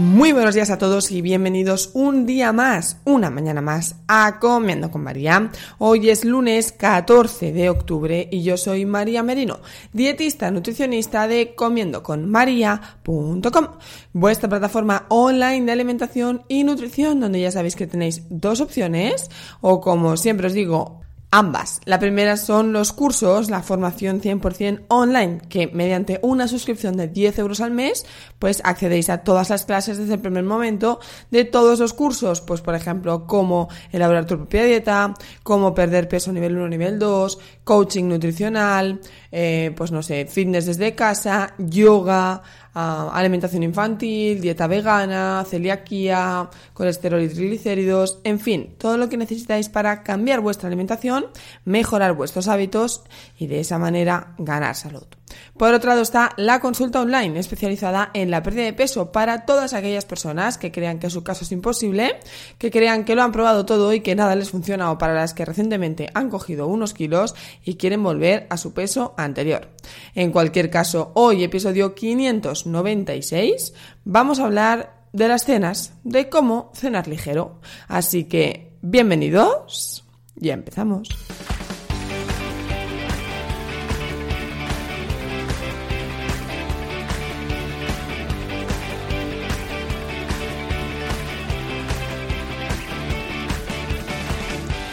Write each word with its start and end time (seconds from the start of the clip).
Muy 0.00 0.32
buenos 0.32 0.54
días 0.54 0.70
a 0.70 0.78
todos 0.78 1.10
y 1.10 1.20
bienvenidos 1.20 1.90
un 1.92 2.24
día 2.24 2.54
más, 2.54 2.96
una 3.04 3.28
mañana 3.28 3.60
más 3.60 3.96
a 4.08 4.38
Comiendo 4.40 4.90
con 4.90 5.04
María. 5.04 5.50
Hoy 5.76 6.08
es 6.08 6.24
lunes 6.24 6.72
14 6.72 7.52
de 7.52 7.68
octubre 7.68 8.26
y 8.32 8.42
yo 8.42 8.56
soy 8.56 8.86
María 8.86 9.22
Merino, 9.22 9.60
dietista 9.92 10.50
nutricionista 10.50 11.28
de 11.28 11.54
comiendoconmaria.com, 11.54 13.66
vuestra 14.14 14.48
plataforma 14.48 15.04
online 15.10 15.66
de 15.66 15.72
alimentación 15.72 16.44
y 16.48 16.64
nutrición 16.64 17.20
donde 17.20 17.42
ya 17.42 17.50
sabéis 17.50 17.76
que 17.76 17.86
tenéis 17.86 18.22
dos 18.30 18.62
opciones 18.62 19.30
o 19.60 19.82
como 19.82 20.16
siempre 20.16 20.46
os 20.46 20.54
digo, 20.54 21.02
Ambas. 21.32 21.80
La 21.84 22.00
primera 22.00 22.36
son 22.36 22.72
los 22.72 22.92
cursos, 22.92 23.50
la 23.50 23.62
formación 23.62 24.20
100% 24.20 24.86
online, 24.88 25.40
que 25.48 25.68
mediante 25.68 26.18
una 26.22 26.48
suscripción 26.48 26.96
de 26.96 27.06
10 27.06 27.38
euros 27.38 27.60
al 27.60 27.70
mes, 27.70 28.04
pues 28.40 28.60
accedéis 28.64 29.10
a 29.10 29.18
todas 29.18 29.48
las 29.48 29.64
clases 29.64 29.96
desde 29.96 30.14
el 30.14 30.20
primer 30.20 30.42
momento 30.42 30.98
de 31.30 31.44
todos 31.44 31.78
los 31.78 31.92
cursos. 31.92 32.40
Pues, 32.40 32.62
por 32.62 32.74
ejemplo, 32.74 33.28
cómo 33.28 33.68
elaborar 33.92 34.26
tu 34.26 34.38
propia 34.38 34.64
dieta, 34.64 35.14
cómo 35.44 35.72
perder 35.72 36.08
peso 36.08 36.32
nivel 36.32 36.56
1, 36.56 36.66
nivel 36.66 36.98
2, 36.98 37.38
coaching 37.70 38.08
nutricional, 38.08 39.00
eh, 39.30 39.72
pues 39.76 39.92
no 39.92 40.02
sé, 40.02 40.26
fitness 40.26 40.66
desde 40.66 40.96
casa, 40.96 41.54
yoga, 41.56 42.42
alimentación 42.74 43.62
infantil, 43.62 44.40
dieta 44.40 44.66
vegana, 44.66 45.44
celiaquía, 45.48 46.50
colesterol 46.74 47.22
y 47.22 47.28
triglicéridos, 47.28 48.18
en 48.24 48.40
fin, 48.40 48.74
todo 48.76 48.96
lo 48.96 49.08
que 49.08 49.16
necesitáis 49.16 49.68
para 49.68 50.02
cambiar 50.02 50.40
vuestra 50.40 50.66
alimentación, 50.66 51.26
mejorar 51.64 52.14
vuestros 52.14 52.48
hábitos 52.48 53.04
y 53.38 53.46
de 53.46 53.60
esa 53.60 53.78
manera 53.78 54.34
ganar 54.38 54.74
salud. 54.74 55.06
Por 55.56 55.74
otro 55.74 55.90
lado 55.90 56.02
está 56.02 56.32
la 56.36 56.60
consulta 56.60 57.00
online 57.00 57.38
especializada 57.38 58.10
en 58.14 58.30
la 58.30 58.42
pérdida 58.42 58.64
de 58.64 58.72
peso 58.72 59.12
para 59.12 59.44
todas 59.44 59.74
aquellas 59.74 60.04
personas 60.04 60.58
que 60.58 60.72
crean 60.72 60.98
que 60.98 61.10
su 61.10 61.22
caso 61.22 61.44
es 61.44 61.52
imposible, 61.52 62.18
que 62.58 62.70
crean 62.70 63.04
que 63.04 63.14
lo 63.14 63.22
han 63.22 63.32
probado 63.32 63.66
todo 63.66 63.92
y 63.92 64.00
que 64.00 64.14
nada 64.14 64.36
les 64.36 64.50
funciona 64.50 64.90
o 64.90 64.98
para 64.98 65.14
las 65.14 65.34
que 65.34 65.44
recientemente 65.44 66.08
han 66.14 66.30
cogido 66.30 66.66
unos 66.66 66.94
kilos 66.94 67.34
y 67.64 67.74
quieren 67.74 68.02
volver 68.02 68.46
a 68.50 68.56
su 68.56 68.72
peso 68.72 69.14
anterior. 69.16 69.68
En 70.14 70.32
cualquier 70.32 70.70
caso, 70.70 71.12
hoy 71.14 71.44
episodio 71.44 71.94
596 71.94 73.74
vamos 74.04 74.40
a 74.40 74.44
hablar 74.44 75.00
de 75.12 75.28
las 75.28 75.44
cenas, 75.44 75.94
de 76.04 76.28
cómo 76.28 76.70
cenar 76.74 77.08
ligero. 77.08 77.60
Así 77.88 78.24
que, 78.24 78.76
bienvenidos, 78.80 80.04
ya 80.36 80.54
empezamos. 80.54 81.08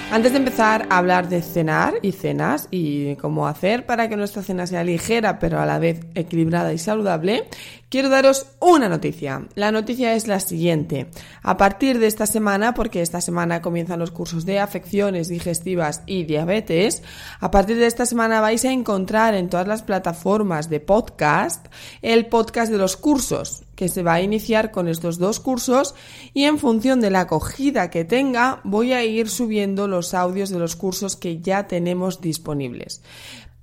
Antes 0.10 0.32
de 0.32 0.38
empezar 0.38 0.88
a 0.90 1.00
hablar 1.00 1.28
de 1.28 1.42
cenar 1.42 1.96
y 2.02 2.14
cenas 2.14 2.70
y 2.72 3.18
cómo 3.18 3.46
hacer 3.46 3.86
para 3.86 4.08
que 4.08 4.16
nuestra 4.16 4.42
cena 4.42 4.66
sea 4.66 4.86
ligera 4.86 5.38
pero 5.38 5.60
a 5.60 5.66
la 5.66 5.80
vez 5.80 6.00
equilibrada 6.16 6.72
y 6.72 6.78
saludable, 6.78 7.44
quiero 7.90 8.10
daros 8.10 8.48
una 8.60 8.90
noticia. 8.90 9.48
La 9.56 9.72
noticia 9.72 10.14
es 10.14 10.28
la 10.28 10.40
siguiente. 10.40 11.10
A 11.42 11.58
partir 11.58 12.00
de 12.00 12.08
esta 12.08 12.26
semana, 12.26 12.74
porque 12.74 13.02
esta 13.02 13.22
semana 13.22 13.62
comienzan 13.62 14.00
los 14.00 14.12
cursos 14.12 14.46
de 14.46 14.60
afecciones 14.60 15.28
digestivas 15.28 16.04
y 16.06 16.24
diabetes, 16.26 17.04
a 17.40 17.52
partir 17.52 17.78
de 17.78 17.88
esta 17.88 18.06
semana 18.06 18.42
vais 18.42 18.66
a 18.66 18.72
encontrar 18.72 19.36
en 19.36 19.50
todas 19.50 19.68
las 19.68 19.84
plataformas 19.84 20.70
de 20.70 20.80
podcast 20.80 21.68
el 22.02 22.28
podcast 22.28 22.72
de 22.72 22.78
los 22.78 22.98
cursos 22.98 23.64
que 23.78 23.90
se 23.90 24.02
va 24.02 24.16
a 24.16 24.22
iniciar 24.22 24.72
con 24.72 24.88
estos 24.88 25.20
dos 25.20 25.40
cursos 25.40 25.94
y 26.34 26.46
en 26.46 26.58
función 26.58 27.00
de 27.00 27.12
la 27.12 27.22
acogida 27.22 27.92
que 27.92 28.06
tenga 28.06 28.60
voy 28.64 28.92
a 28.92 29.06
ir 29.06 29.30
subiendo 29.30 29.88
los 29.88 30.16
audios 30.16 30.50
de 30.50 30.58
los 30.58 30.76
cursos 30.76 31.16
que 31.16 31.40
ya 31.40 31.68
tenemos 31.68 32.20
disponibles. 32.20 33.02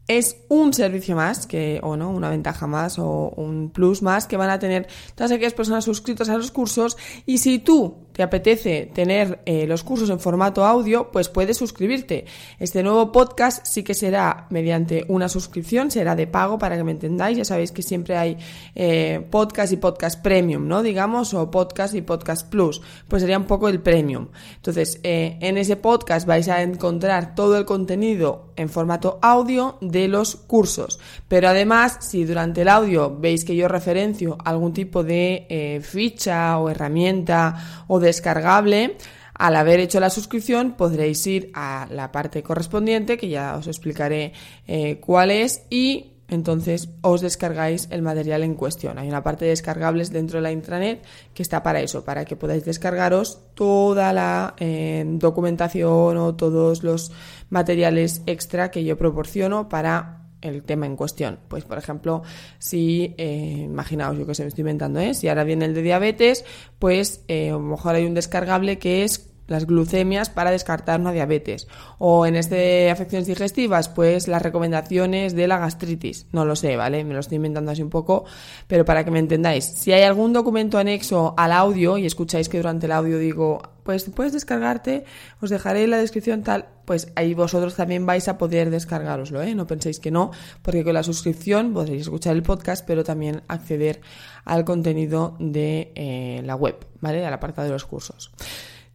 Es 0.06 0.36
un 0.48 0.74
servicio 0.74 1.16
más, 1.16 1.46
que, 1.46 1.80
o 1.82 1.96
no, 1.96 2.10
una 2.10 2.30
ventaja 2.30 2.66
más 2.66 2.98
o 2.98 3.32
un 3.36 3.70
plus 3.70 4.02
más 4.02 4.26
que 4.26 4.36
van 4.36 4.50
a 4.50 4.58
tener 4.58 4.86
todas 5.14 5.32
aquellas 5.32 5.54
personas 5.54 5.84
suscritas 5.84 6.28
a 6.28 6.36
los 6.36 6.50
cursos. 6.50 6.96
Y 7.24 7.38
si 7.38 7.58
tú 7.58 8.03
te 8.14 8.22
apetece 8.22 8.88
tener 8.94 9.40
eh, 9.44 9.66
los 9.66 9.82
cursos 9.82 10.08
en 10.08 10.20
formato 10.20 10.64
audio, 10.64 11.10
pues 11.10 11.28
puedes 11.28 11.56
suscribirte. 11.56 12.26
Este 12.60 12.84
nuevo 12.84 13.10
podcast 13.10 13.66
sí 13.66 13.82
que 13.82 13.92
será 13.92 14.46
mediante 14.50 15.04
una 15.08 15.28
suscripción, 15.28 15.90
será 15.90 16.14
de 16.14 16.28
pago 16.28 16.56
para 16.56 16.76
que 16.76 16.84
me 16.84 16.92
entendáis. 16.92 17.36
Ya 17.38 17.44
sabéis 17.44 17.72
que 17.72 17.82
siempre 17.82 18.16
hay 18.16 18.36
eh, 18.76 19.26
podcast 19.30 19.72
y 19.72 19.78
podcast 19.78 20.22
premium, 20.22 20.68
¿no? 20.68 20.84
Digamos, 20.84 21.34
o 21.34 21.50
podcast 21.50 21.96
y 21.96 22.02
podcast 22.02 22.48
plus. 22.48 22.80
Pues 23.08 23.20
sería 23.20 23.36
un 23.36 23.46
poco 23.46 23.68
el 23.68 23.80
premium. 23.80 24.28
Entonces, 24.54 25.00
eh, 25.02 25.36
en 25.40 25.58
ese 25.58 25.74
podcast 25.74 26.24
vais 26.24 26.48
a 26.48 26.62
encontrar 26.62 27.34
todo 27.34 27.58
el 27.58 27.64
contenido 27.64 28.52
en 28.54 28.68
formato 28.68 29.18
audio 29.22 29.76
de 29.80 30.06
los 30.06 30.36
cursos. 30.36 31.00
Pero 31.26 31.48
además, 31.48 31.96
si 31.98 32.22
durante 32.22 32.62
el 32.62 32.68
audio 32.68 33.16
veis 33.18 33.44
que 33.44 33.56
yo 33.56 33.66
referencio 33.66 34.38
algún 34.44 34.72
tipo 34.72 35.02
de 35.02 35.82
ficha 35.82 36.56
o 36.58 36.70
herramienta 36.70 37.84
o 37.88 38.03
descargable, 38.04 38.96
al 39.34 39.56
haber 39.56 39.80
hecho 39.80 39.98
la 39.98 40.10
suscripción 40.10 40.72
podréis 40.72 41.26
ir 41.26 41.50
a 41.54 41.88
la 41.90 42.12
parte 42.12 42.42
correspondiente, 42.42 43.16
que 43.16 43.28
ya 43.28 43.56
os 43.56 43.66
explicaré 43.66 44.32
eh, 44.66 45.00
cuál 45.00 45.30
es, 45.30 45.62
y 45.70 46.12
entonces 46.28 46.88
os 47.02 47.20
descargáis 47.20 47.88
el 47.90 48.02
material 48.02 48.42
en 48.42 48.54
cuestión. 48.54 48.98
Hay 48.98 49.08
una 49.08 49.22
parte 49.22 49.44
de 49.44 49.50
descargables 49.50 50.10
dentro 50.10 50.38
de 50.38 50.42
la 50.42 50.52
intranet 50.52 51.04
que 51.34 51.42
está 51.42 51.62
para 51.62 51.80
eso, 51.80 52.04
para 52.04 52.24
que 52.24 52.36
podáis 52.36 52.64
descargaros 52.64 53.40
toda 53.54 54.12
la 54.12 54.54
eh, 54.58 55.04
documentación 55.06 56.16
o 56.16 56.34
todos 56.34 56.82
los 56.82 57.12
materiales 57.50 58.22
extra 58.26 58.70
que 58.70 58.84
yo 58.84 58.96
proporciono 58.96 59.68
para 59.68 60.23
el 60.44 60.62
tema 60.62 60.86
en 60.86 60.96
cuestión. 60.96 61.38
Pues, 61.48 61.64
por 61.64 61.78
ejemplo, 61.78 62.22
si, 62.58 63.14
eh, 63.18 63.62
imaginaos, 63.64 64.16
yo 64.18 64.26
que 64.26 64.34
se 64.34 64.42
me 64.42 64.48
estoy 64.48 64.62
inventando, 64.62 65.00
¿eh? 65.00 65.14
si 65.14 65.28
ahora 65.28 65.44
viene 65.44 65.64
el 65.64 65.74
de 65.74 65.82
diabetes, 65.82 66.44
pues 66.78 67.24
eh, 67.28 67.48
a 67.48 67.52
lo 67.52 67.60
mejor 67.60 67.94
hay 67.94 68.04
un 68.04 68.14
descargable 68.14 68.78
que 68.78 69.04
es 69.04 69.33
las 69.46 69.66
glucemias 69.66 70.30
para 70.30 70.50
descartar 70.50 71.00
una 71.00 71.12
diabetes. 71.12 71.68
O 71.98 72.26
en 72.26 72.36
este 72.36 72.90
afecciones 72.90 73.26
digestivas, 73.26 73.88
pues 73.88 74.28
las 74.28 74.42
recomendaciones 74.42 75.34
de 75.34 75.48
la 75.48 75.58
gastritis. 75.58 76.26
No 76.32 76.44
lo 76.44 76.56
sé, 76.56 76.76
¿vale? 76.76 77.04
Me 77.04 77.14
lo 77.14 77.20
estoy 77.20 77.36
inventando 77.36 77.70
así 77.70 77.82
un 77.82 77.90
poco, 77.90 78.24
pero 78.66 78.84
para 78.84 79.04
que 79.04 79.10
me 79.10 79.18
entendáis. 79.18 79.64
Si 79.64 79.92
hay 79.92 80.02
algún 80.02 80.32
documento 80.32 80.78
anexo 80.78 81.34
al 81.36 81.52
audio 81.52 81.98
y 81.98 82.06
escucháis 82.06 82.48
que 82.48 82.58
durante 82.58 82.86
el 82.86 82.92
audio 82.92 83.18
digo, 83.18 83.62
pues 83.84 84.04
puedes 84.10 84.32
descargarte, 84.32 85.04
os 85.40 85.50
dejaré 85.50 85.84
en 85.84 85.90
la 85.90 85.98
descripción 85.98 86.42
tal, 86.42 86.66
pues 86.86 87.12
ahí 87.16 87.34
vosotros 87.34 87.76
también 87.76 88.06
vais 88.06 88.28
a 88.28 88.38
poder 88.38 88.70
descargaroslo, 88.70 89.42
¿eh? 89.42 89.54
No 89.54 89.66
penséis 89.66 90.00
que 90.00 90.10
no, 90.10 90.30
porque 90.62 90.84
con 90.84 90.94
la 90.94 91.02
suscripción 91.02 91.72
podréis 91.72 92.02
escuchar 92.02 92.34
el 92.34 92.42
podcast, 92.42 92.84
pero 92.86 93.04
también 93.04 93.42
acceder 93.46 94.00
al 94.44 94.64
contenido 94.64 95.36
de 95.38 95.92
eh, 95.94 96.42
la 96.44 96.56
web, 96.56 96.76
¿vale? 97.00 97.24
Al 97.24 97.32
apartado 97.34 97.66
de 97.66 97.72
los 97.72 97.84
cursos. 97.84 98.32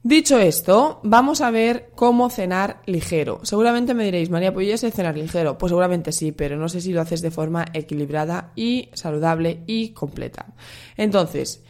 Dicho 0.02 0.40
esto, 0.40 1.02
vamos 1.04 1.42
a 1.42 1.52
ver 1.52 1.92
cómo 1.94 2.30
cenar 2.30 2.82
ligero. 2.86 3.42
Seguramente 3.44 3.94
me 3.94 4.06
diréis, 4.06 4.30
María, 4.30 4.54
pues 4.54 4.80
cenar 4.80 5.18
ligero. 5.18 5.58
Pues 5.58 5.72
seguramente 5.72 6.14
sí, 6.14 6.32
pero 6.32 6.56
no 6.56 6.70
sé 6.70 6.80
si 6.80 6.94
lo 6.94 7.02
haces 7.02 7.22
de 7.22 7.32
forma 7.32 7.66
equilibrada 7.74 8.54
y 8.56 8.90
saludable 8.94 9.64
y 9.68 9.90
completa. 9.90 10.54
Entonces, 10.96 11.66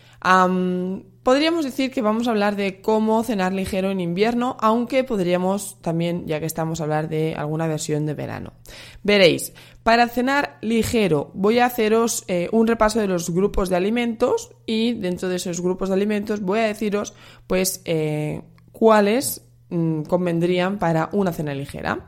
podríamos 1.24 1.66
decir 1.66 1.92
que 1.92 2.02
vamos 2.02 2.28
a 2.28 2.32
hablar 2.32 2.56
de 2.56 2.82
cómo 2.82 3.24
cenar 3.24 3.54
ligero 3.54 3.92
en 3.92 4.00
invierno, 4.00 4.58
aunque 4.60 5.04
podríamos 5.04 5.78
también, 5.82 6.26
ya 6.28 6.40
que 6.40 6.46
estamos, 6.46 6.82
hablar 6.82 7.10
de 7.10 7.36
alguna 7.36 7.68
versión 7.68 8.06
de 8.06 8.14
verano. 8.14 8.54
Veréis, 9.04 9.54
para 9.84 10.08
cenar 10.08 10.58
ligero 10.62 11.32
voy 11.34 11.60
a 11.60 11.66
haceros 11.66 12.24
eh, 12.28 12.50
un 12.52 12.68
repaso 12.68 13.00
de 13.00 13.08
los 13.08 13.30
grupos 13.30 13.70
de 13.70 13.76
alimentos 13.76 14.52
y 14.66 14.94
dentro 14.94 15.30
de 15.30 15.38
esos 15.38 15.62
grupos 15.62 15.90
de 15.90 15.96
alimentos 15.96 16.42
voy 16.42 16.60
a 16.60 16.64
deciros 16.64 17.14
pues 17.48 17.82
eh, 17.86 18.42
cuáles 18.72 19.42
mm, 19.70 20.04
convendrían 20.04 20.80
para 20.80 21.10
una 21.14 21.34
cena 21.34 21.54
ligera. 21.54 22.06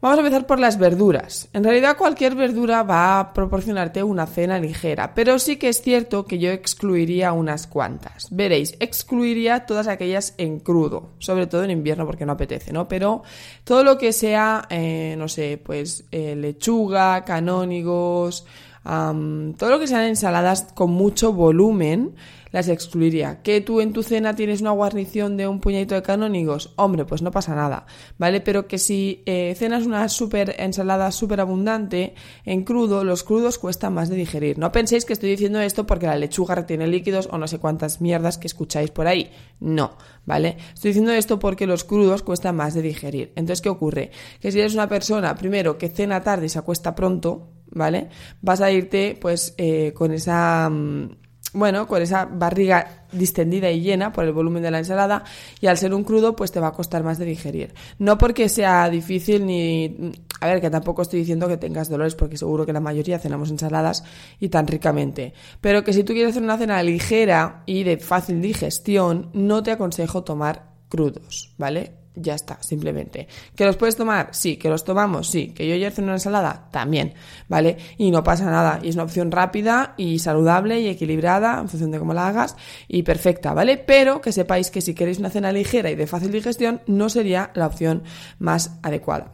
Vamos 0.00 0.18
a 0.18 0.20
empezar 0.20 0.46
por 0.46 0.60
las 0.60 0.78
verduras. 0.78 1.48
En 1.52 1.64
realidad 1.64 1.96
cualquier 1.96 2.36
verdura 2.36 2.84
va 2.84 3.18
a 3.18 3.32
proporcionarte 3.32 4.04
una 4.04 4.28
cena 4.28 4.60
ligera, 4.60 5.12
pero 5.12 5.40
sí 5.40 5.56
que 5.56 5.68
es 5.68 5.82
cierto 5.82 6.24
que 6.24 6.38
yo 6.38 6.52
excluiría 6.52 7.32
unas 7.32 7.66
cuantas. 7.66 8.28
Veréis, 8.30 8.76
excluiría 8.78 9.66
todas 9.66 9.88
aquellas 9.88 10.34
en 10.38 10.60
crudo, 10.60 11.14
sobre 11.18 11.48
todo 11.48 11.64
en 11.64 11.72
invierno 11.72 12.06
porque 12.06 12.24
no 12.24 12.34
apetece, 12.34 12.72
¿no? 12.72 12.86
Pero 12.86 13.24
todo 13.64 13.82
lo 13.82 13.98
que 13.98 14.12
sea, 14.12 14.66
eh, 14.70 15.16
no 15.18 15.26
sé, 15.26 15.60
pues 15.60 16.04
eh, 16.12 16.36
lechuga, 16.36 17.24
canónigos, 17.24 18.46
todo 18.84 19.70
lo 19.70 19.78
que 19.78 19.86
sean 19.86 20.04
ensaladas 20.04 20.68
con 20.74 20.90
mucho 20.90 21.32
volumen, 21.32 22.14
las 22.50 22.68
excluiría. 22.68 23.42
¿Que 23.42 23.60
tú 23.60 23.80
en 23.80 23.92
tu 23.92 24.02
cena 24.02 24.34
tienes 24.34 24.60
una 24.60 24.70
guarnición 24.70 25.36
de 25.36 25.46
un 25.46 25.60
puñadito 25.60 25.94
de 25.94 26.02
canónigos? 26.02 26.72
Hombre, 26.76 27.04
pues 27.04 27.22
no 27.22 27.30
pasa 27.30 27.54
nada, 27.54 27.86
¿vale? 28.18 28.40
Pero 28.40 28.66
que 28.66 28.78
si 28.78 29.22
eh, 29.26 29.54
cenas 29.56 29.86
una 29.86 30.08
super 30.08 30.54
ensalada 30.58 31.10
súper 31.12 31.40
abundante 31.40 32.14
en 32.44 32.64
crudo, 32.64 33.04
los 33.04 33.24
crudos 33.24 33.58
cuestan 33.58 33.94
más 33.94 34.08
de 34.08 34.16
digerir. 34.16 34.58
No 34.58 34.72
penséis 34.72 35.04
que 35.04 35.12
estoy 35.12 35.30
diciendo 35.30 35.60
esto 35.60 35.86
porque 35.86 36.06
la 36.06 36.16
lechuga 36.16 36.54
retiene 36.54 36.86
líquidos 36.86 37.28
o 37.30 37.38
no 37.38 37.46
sé 37.46 37.58
cuántas 37.58 38.00
mierdas 38.00 38.38
que 38.38 38.46
escucháis 38.46 38.90
por 38.90 39.06
ahí. 39.06 39.30
No, 39.60 39.96
¿vale? 40.24 40.56
Estoy 40.74 40.90
diciendo 40.90 41.12
esto 41.12 41.38
porque 41.38 41.66
los 41.66 41.84
crudos 41.84 42.22
cuestan 42.22 42.56
más 42.56 42.74
de 42.74 42.82
digerir. 42.82 43.32
Entonces, 43.36 43.60
¿qué 43.60 43.68
ocurre? 43.68 44.10
Que 44.40 44.52
si 44.52 44.60
eres 44.60 44.74
una 44.74 44.88
persona, 44.88 45.34
primero, 45.34 45.78
que 45.78 45.88
cena 45.88 46.22
tarde 46.22 46.46
y 46.46 46.48
se 46.48 46.58
acuesta 46.58 46.94
pronto, 46.94 47.50
¿vale? 47.70 48.08
Vas 48.40 48.60
a 48.60 48.70
irte, 48.70 49.16
pues, 49.20 49.54
eh, 49.58 49.92
con 49.94 50.12
esa... 50.12 50.68
Mm, 50.70 51.27
bueno, 51.54 51.86
con 51.86 52.02
esa 52.02 52.26
barriga 52.26 53.06
distendida 53.12 53.70
y 53.70 53.80
llena 53.80 54.12
por 54.12 54.24
el 54.24 54.32
volumen 54.32 54.62
de 54.62 54.70
la 54.70 54.78
ensalada 54.78 55.24
y 55.60 55.66
al 55.66 55.78
ser 55.78 55.94
un 55.94 56.04
crudo 56.04 56.36
pues 56.36 56.52
te 56.52 56.60
va 56.60 56.68
a 56.68 56.72
costar 56.72 57.02
más 57.02 57.18
de 57.18 57.24
digerir. 57.24 57.74
No 57.98 58.18
porque 58.18 58.48
sea 58.48 58.88
difícil 58.90 59.46
ni... 59.46 60.12
A 60.40 60.46
ver, 60.46 60.60
que 60.60 60.70
tampoco 60.70 61.02
estoy 61.02 61.20
diciendo 61.20 61.48
que 61.48 61.56
tengas 61.56 61.88
dolores 61.88 62.14
porque 62.14 62.36
seguro 62.36 62.64
que 62.64 62.72
la 62.72 62.80
mayoría 62.80 63.18
cenamos 63.18 63.50
ensaladas 63.50 64.04
y 64.38 64.50
tan 64.50 64.66
ricamente. 64.66 65.32
Pero 65.60 65.82
que 65.82 65.92
si 65.92 66.04
tú 66.04 66.12
quieres 66.12 66.30
hacer 66.30 66.42
una 66.42 66.58
cena 66.58 66.82
ligera 66.82 67.62
y 67.66 67.82
de 67.82 67.96
fácil 67.96 68.40
digestión, 68.40 69.30
no 69.32 69.62
te 69.62 69.72
aconsejo 69.72 70.22
tomar 70.22 70.68
crudos, 70.88 71.54
¿vale? 71.58 71.97
Ya 72.20 72.34
está, 72.34 72.62
simplemente. 72.62 73.28
¿Que 73.54 73.64
los 73.64 73.76
puedes 73.76 73.96
tomar? 73.96 74.28
Sí. 74.32 74.56
¿Que 74.56 74.68
los 74.68 74.84
tomamos? 74.84 75.28
Sí. 75.28 75.48
¿Que 75.48 75.66
yo 75.66 75.74
ayer 75.74 75.92
cené 75.92 76.06
una 76.06 76.16
ensalada? 76.16 76.68
También, 76.70 77.14
¿vale? 77.48 77.76
Y 77.96 78.10
no 78.10 78.22
pasa 78.22 78.44
nada. 78.46 78.80
Y 78.82 78.88
es 78.88 78.94
una 78.94 79.04
opción 79.04 79.30
rápida 79.30 79.94
y 79.96 80.18
saludable 80.18 80.80
y 80.80 80.88
equilibrada 80.88 81.60
en 81.60 81.68
función 81.68 81.90
de 81.90 81.98
cómo 81.98 82.14
la 82.14 82.28
hagas 82.28 82.56
y 82.86 83.02
perfecta, 83.02 83.54
¿vale? 83.54 83.78
Pero 83.78 84.20
que 84.20 84.32
sepáis 84.32 84.70
que 84.70 84.80
si 84.80 84.94
queréis 84.94 85.18
una 85.18 85.30
cena 85.30 85.52
ligera 85.52 85.90
y 85.90 85.94
de 85.94 86.06
fácil 86.06 86.30
digestión, 86.30 86.80
no 86.86 87.08
sería 87.08 87.50
la 87.54 87.66
opción 87.66 88.02
más 88.38 88.78
adecuada. 88.82 89.32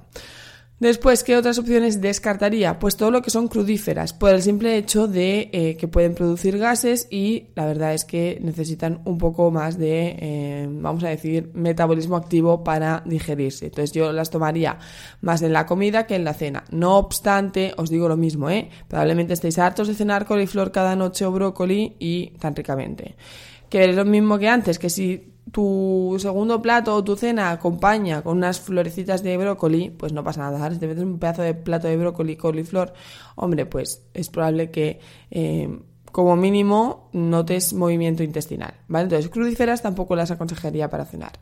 Después, 0.85 1.25
¿qué 1.25 1.35
otras 1.35 1.59
opciones 1.59 2.03
descartaría? 2.03 2.79
Pues 2.79 2.99
todo 2.99 3.11
lo 3.11 3.23
que 3.23 3.31
son 3.31 3.49
crudíferas, 3.49 4.13
por 4.13 4.35
el 4.35 4.43
simple 4.43 4.77
hecho 4.77 5.09
de 5.09 5.49
eh, 5.51 5.79
que 5.79 5.89
pueden 5.89 6.15
producir 6.15 6.59
gases 6.59 7.09
y 7.11 7.47
la 7.55 7.65
verdad 7.65 7.95
es 7.95 8.05
que 8.05 8.39
necesitan 8.43 9.01
un 9.07 9.17
poco 9.17 9.51
más 9.51 9.79
de, 9.79 10.15
eh, 10.21 10.69
vamos 10.69 11.03
a 11.05 11.09
decir, 11.09 11.51
metabolismo 11.55 12.17
activo 12.17 12.63
para 12.63 13.03
digerirse. 13.07 13.65
Entonces 13.65 13.93
yo 13.93 14.13
las 14.13 14.29
tomaría 14.29 14.79
más 15.23 15.41
en 15.41 15.55
la 15.55 15.65
comida 15.65 16.07
que 16.07 16.17
en 16.17 16.25
la 16.25 16.35
cena. 16.35 16.65
No 16.71 16.99
obstante, 16.99 17.73
os 17.79 17.89
digo 17.89 18.07
lo 18.07 18.19
mismo, 18.19 18.51
¿eh? 18.51 18.69
Probablemente 18.87 19.33
estéis 19.33 19.59
hartos 19.59 19.89
de 19.89 19.95
cenar 19.95 20.27
coliflor 20.27 20.71
cada 20.71 20.95
noche 20.97 21.25
o 21.25 21.33
brócoli 21.33 21.97
y 21.99 22.33
tan 22.39 22.55
ricamente. 22.55 23.17
Que 23.71 23.87
es 23.87 23.97
lo 23.97 24.05
mismo 24.05 24.39
que 24.39 24.49
antes, 24.51 24.79
que 24.79 24.91
si 24.91 25.34
tu 25.53 26.17
segundo 26.19 26.61
plato 26.63 26.95
o 26.95 27.05
tu 27.05 27.17
cena 27.17 27.51
acompaña 27.51 28.23
con 28.23 28.39
unas 28.39 28.61
florecitas 28.61 29.23
de 29.23 29.37
brócoli, 29.37 29.91
pues 29.91 30.13
no 30.13 30.25
pasa 30.25 30.43
nada. 30.43 30.71
Si 30.71 30.79
te 30.79 30.87
metes 30.87 31.05
un 31.05 31.19
pedazo 31.19 31.43
de 31.43 31.55
plato 31.55 31.89
de 31.89 31.97
brócoli, 31.97 32.37
coliflor, 32.37 32.93
hombre, 33.37 33.67
pues 33.67 34.07
es 34.15 34.31
probable 34.31 34.71
que 34.71 35.01
eh, 35.31 35.69
como 36.15 36.37
mínimo 36.37 37.09
notes 37.13 37.73
movimiento 37.73 38.23
intestinal, 38.23 38.75
¿vale? 38.87 39.05
Entonces, 39.05 39.31
crudíferas 39.31 39.83
tampoco 39.83 40.15
las 40.15 40.31
aconsejaría 40.31 40.89
para 40.89 41.05
cenar. 41.05 41.33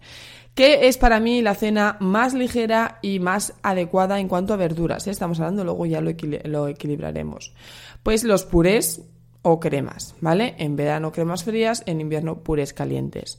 ¿Qué 0.55 0.89
es 0.89 0.99
para 0.99 1.21
mí 1.21 1.41
la 1.41 1.55
cena 1.55 1.97
más 2.01 2.35
ligera 2.35 2.99
y 3.03 3.19
más 3.19 3.55
adecuada 3.63 4.21
en 4.21 4.29
cuanto 4.29 4.53
a 4.53 4.57
verduras? 4.57 5.07
Estamos 5.07 5.41
hablando, 5.41 5.65
luego 5.65 5.87
ya 5.87 6.01
lo, 6.01 6.13
lo 6.45 6.69
equilibraremos. 6.69 7.55
Pues 8.03 8.25
los 8.25 8.45
purés 8.45 9.03
o 9.43 9.61
cremas, 9.61 10.15
¿vale? 10.21 10.55
En 10.59 10.77
verano 10.77 11.13
cremas 11.13 11.45
frías, 11.45 11.83
en 11.87 12.01
invierno 12.01 12.39
purés 12.39 12.73
calientes. 12.73 13.39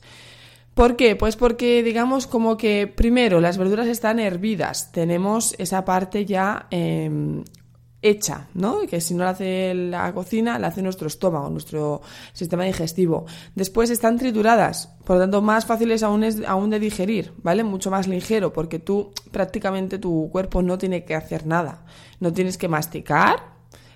¿Por 0.74 0.96
qué? 0.96 1.14
Pues 1.14 1.36
porque 1.36 1.82
digamos 1.82 2.26
como 2.26 2.56
que 2.56 2.86
primero 2.88 3.40
las 3.40 3.58
verduras 3.58 3.86
están 3.86 4.18
hervidas, 4.18 4.90
tenemos 4.90 5.54
esa 5.58 5.84
parte 5.84 6.26
ya 6.26 6.66
em, 6.70 7.44
hecha, 8.04 8.48
¿no? 8.54 8.80
Que 8.82 9.00
si 9.00 9.14
no 9.14 9.24
la 9.24 9.30
hace 9.30 9.72
la 9.72 10.12
cocina, 10.12 10.58
la 10.58 10.66
hace 10.66 10.82
nuestro 10.82 11.06
estómago, 11.06 11.48
nuestro 11.48 12.02
sistema 12.34 12.64
digestivo. 12.64 13.24
Después 13.54 13.88
están 13.88 14.18
trituradas, 14.18 14.94
por 15.04 15.16
lo 15.16 15.22
tanto 15.22 15.40
más 15.40 15.64
fáciles 15.64 16.02
aún, 16.02 16.20
de 16.70 16.80
digerir, 16.80 17.32
¿vale? 17.42 17.64
Mucho 17.64 17.90
más 17.90 18.06
ligero, 18.06 18.52
porque 18.52 18.78
tú 18.78 19.12
prácticamente 19.30 19.98
tu 19.98 20.28
cuerpo 20.30 20.60
no 20.60 20.76
tiene 20.76 21.04
que 21.04 21.14
hacer 21.14 21.46
nada. 21.46 21.86
No 22.20 22.30
tienes 22.32 22.58
que 22.58 22.68
masticar, 22.68 23.54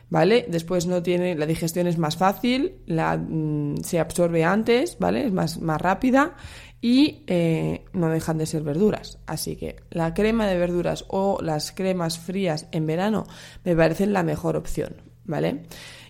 ¿vale? 0.08 0.46
Después 0.48 0.86
no 0.86 1.02
tiene, 1.02 1.34
la 1.34 1.44
digestión 1.44 1.86
es 1.86 1.98
más 1.98 2.16
fácil, 2.16 2.76
la, 2.86 3.18
mm, 3.18 3.82
se 3.82 4.00
absorbe 4.00 4.42
antes, 4.42 4.96
¿vale? 4.98 5.26
Es 5.26 5.32
más, 5.32 5.60
más 5.60 5.80
rápida 5.80 6.34
y 6.80 7.24
eh, 7.26 7.84
no 7.92 8.08
dejan 8.08 8.38
de 8.38 8.46
ser 8.46 8.62
verduras. 8.62 9.18
Así 9.26 9.56
que 9.56 9.76
la 9.90 10.14
crema 10.14 10.46
de 10.46 10.58
verduras 10.58 11.04
o 11.08 11.38
las 11.42 11.72
cremas 11.72 12.18
frías 12.18 12.66
en 12.72 12.86
verano 12.86 13.26
me 13.64 13.74
parecen 13.74 14.12
la 14.12 14.22
mejor 14.22 14.56
opción, 14.56 14.96
¿vale? 15.24 15.64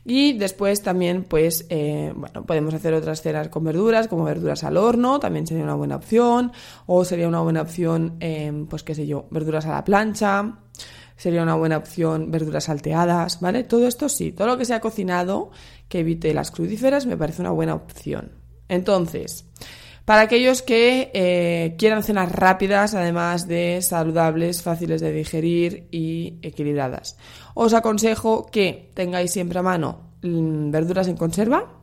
Y 0.04 0.38
después 0.38 0.82
también, 0.82 1.24
pues, 1.24 1.66
eh, 1.68 2.14
bueno, 2.16 2.46
podemos 2.46 2.72
hacer 2.72 2.94
otras 2.94 3.20
cenas 3.20 3.48
con 3.48 3.62
verduras, 3.64 4.08
como 4.08 4.24
verduras 4.24 4.64
al 4.64 4.78
horno, 4.78 5.20
también 5.20 5.46
sería 5.46 5.64
una 5.64 5.74
buena 5.74 5.96
opción. 5.96 6.52
O 6.86 7.04
sería 7.04 7.28
una 7.28 7.40
buena 7.40 7.60
opción, 7.60 8.16
eh, 8.20 8.64
pues, 8.70 8.82
qué 8.82 8.94
sé 8.94 9.06
yo, 9.06 9.26
verduras 9.30 9.66
a 9.66 9.72
la 9.72 9.84
plancha. 9.84 10.60
Sería 11.14 11.42
una 11.42 11.56
buena 11.56 11.76
opción 11.76 12.30
verduras 12.30 12.64
salteadas, 12.64 13.40
¿vale? 13.40 13.64
Todo 13.64 13.86
esto 13.86 14.08
sí, 14.08 14.32
todo 14.32 14.46
lo 14.46 14.56
que 14.56 14.64
sea 14.64 14.80
cocinado 14.80 15.50
que 15.88 16.00
evite 16.00 16.32
las 16.32 16.52
crudíferas 16.52 17.04
me 17.04 17.16
parece 17.16 17.42
una 17.42 17.50
buena 17.50 17.74
opción. 17.74 18.32
Entonces, 18.68 19.44
para 20.08 20.22
aquellos 20.22 20.62
que 20.62 21.10
eh, 21.12 21.74
quieran 21.76 22.02
cenas 22.02 22.32
rápidas, 22.32 22.94
además 22.94 23.46
de 23.46 23.82
saludables, 23.82 24.62
fáciles 24.62 25.02
de 25.02 25.12
digerir 25.12 25.86
y 25.90 26.38
equilibradas. 26.40 27.18
Os 27.52 27.74
aconsejo 27.74 28.46
que 28.46 28.90
tengáis 28.94 29.32
siempre 29.32 29.58
a 29.58 29.62
mano 29.62 30.14
mm, 30.22 30.70
verduras 30.70 31.08
en 31.08 31.18
conserva, 31.18 31.74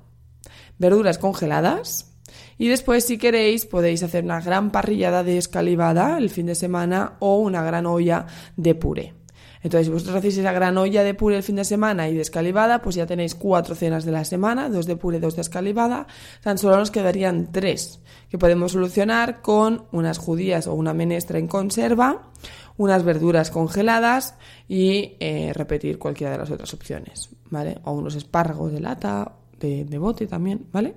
verduras 0.80 1.20
congeladas 1.20 2.16
y 2.58 2.68
después 2.68 3.06
si 3.06 3.20
queréis 3.20 3.68
podéis 3.68 4.02
hacer 4.02 4.24
una 4.24 4.42
gran 4.42 4.72
parrillada 4.72 5.24
de 5.24 5.38
escalivada 5.38 6.18
el 6.18 6.32
fin 6.32 6.48
de 6.48 6.56
semana 6.56 7.18
o 7.20 7.38
una 7.38 7.62
gran 7.62 7.86
olla 7.86 8.26
de 8.58 8.74
puré. 8.74 9.25
Entonces, 9.64 9.88
si 9.88 9.94
vosotros 9.94 10.18
hacéis 10.18 10.38
esa 10.38 10.52
gran 10.52 10.78
olla 10.78 11.04
de 11.04 11.14
puré 11.14 11.38
el 11.38 11.44
fin 11.44 11.56
de 11.56 11.66
semana 11.66 12.08
y 12.10 12.16
de 12.16 12.22
escalivada, 12.22 12.82
pues 12.82 12.96
ya 12.96 13.06
tenéis 13.06 13.36
cuatro 13.36 13.76
cenas 13.76 14.06
de 14.06 14.12
la 14.12 14.26
semana, 14.26 14.70
dos 14.70 14.86
de 14.86 14.96
puré, 14.96 15.20
dos 15.20 15.36
de 15.36 15.42
escalivada. 15.42 16.08
Tan 16.42 16.58
solo 16.58 16.78
nos 16.78 16.92
quedarían 16.92 17.52
tres, 17.52 18.00
que 18.30 18.38
podemos 18.38 18.74
solucionar 18.74 19.42
con 19.42 19.86
unas 19.92 20.18
judías 20.18 20.68
o 20.68 20.74
una 20.74 20.94
menestra 20.94 21.40
en 21.40 21.48
conserva, 21.48 22.32
unas 22.78 23.04
verduras 23.04 23.52
congeladas 23.52 24.36
y 24.68 25.14
eh, 25.20 25.52
repetir 25.54 25.98
cualquiera 25.98 26.34
de 26.34 26.40
las 26.40 26.52
otras 26.52 26.74
opciones, 26.74 27.30
¿vale? 27.50 27.80
O 27.84 27.94
unos 27.94 28.16
espárragos 28.16 28.72
de 28.72 28.82
lata, 28.82 29.32
de, 29.60 29.86
de 29.86 29.98
bote 29.98 30.28
también, 30.28 30.68
¿vale? 30.72 30.94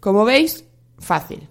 Como 0.00 0.24
veis, 0.24 0.64
fácil. 0.98 1.48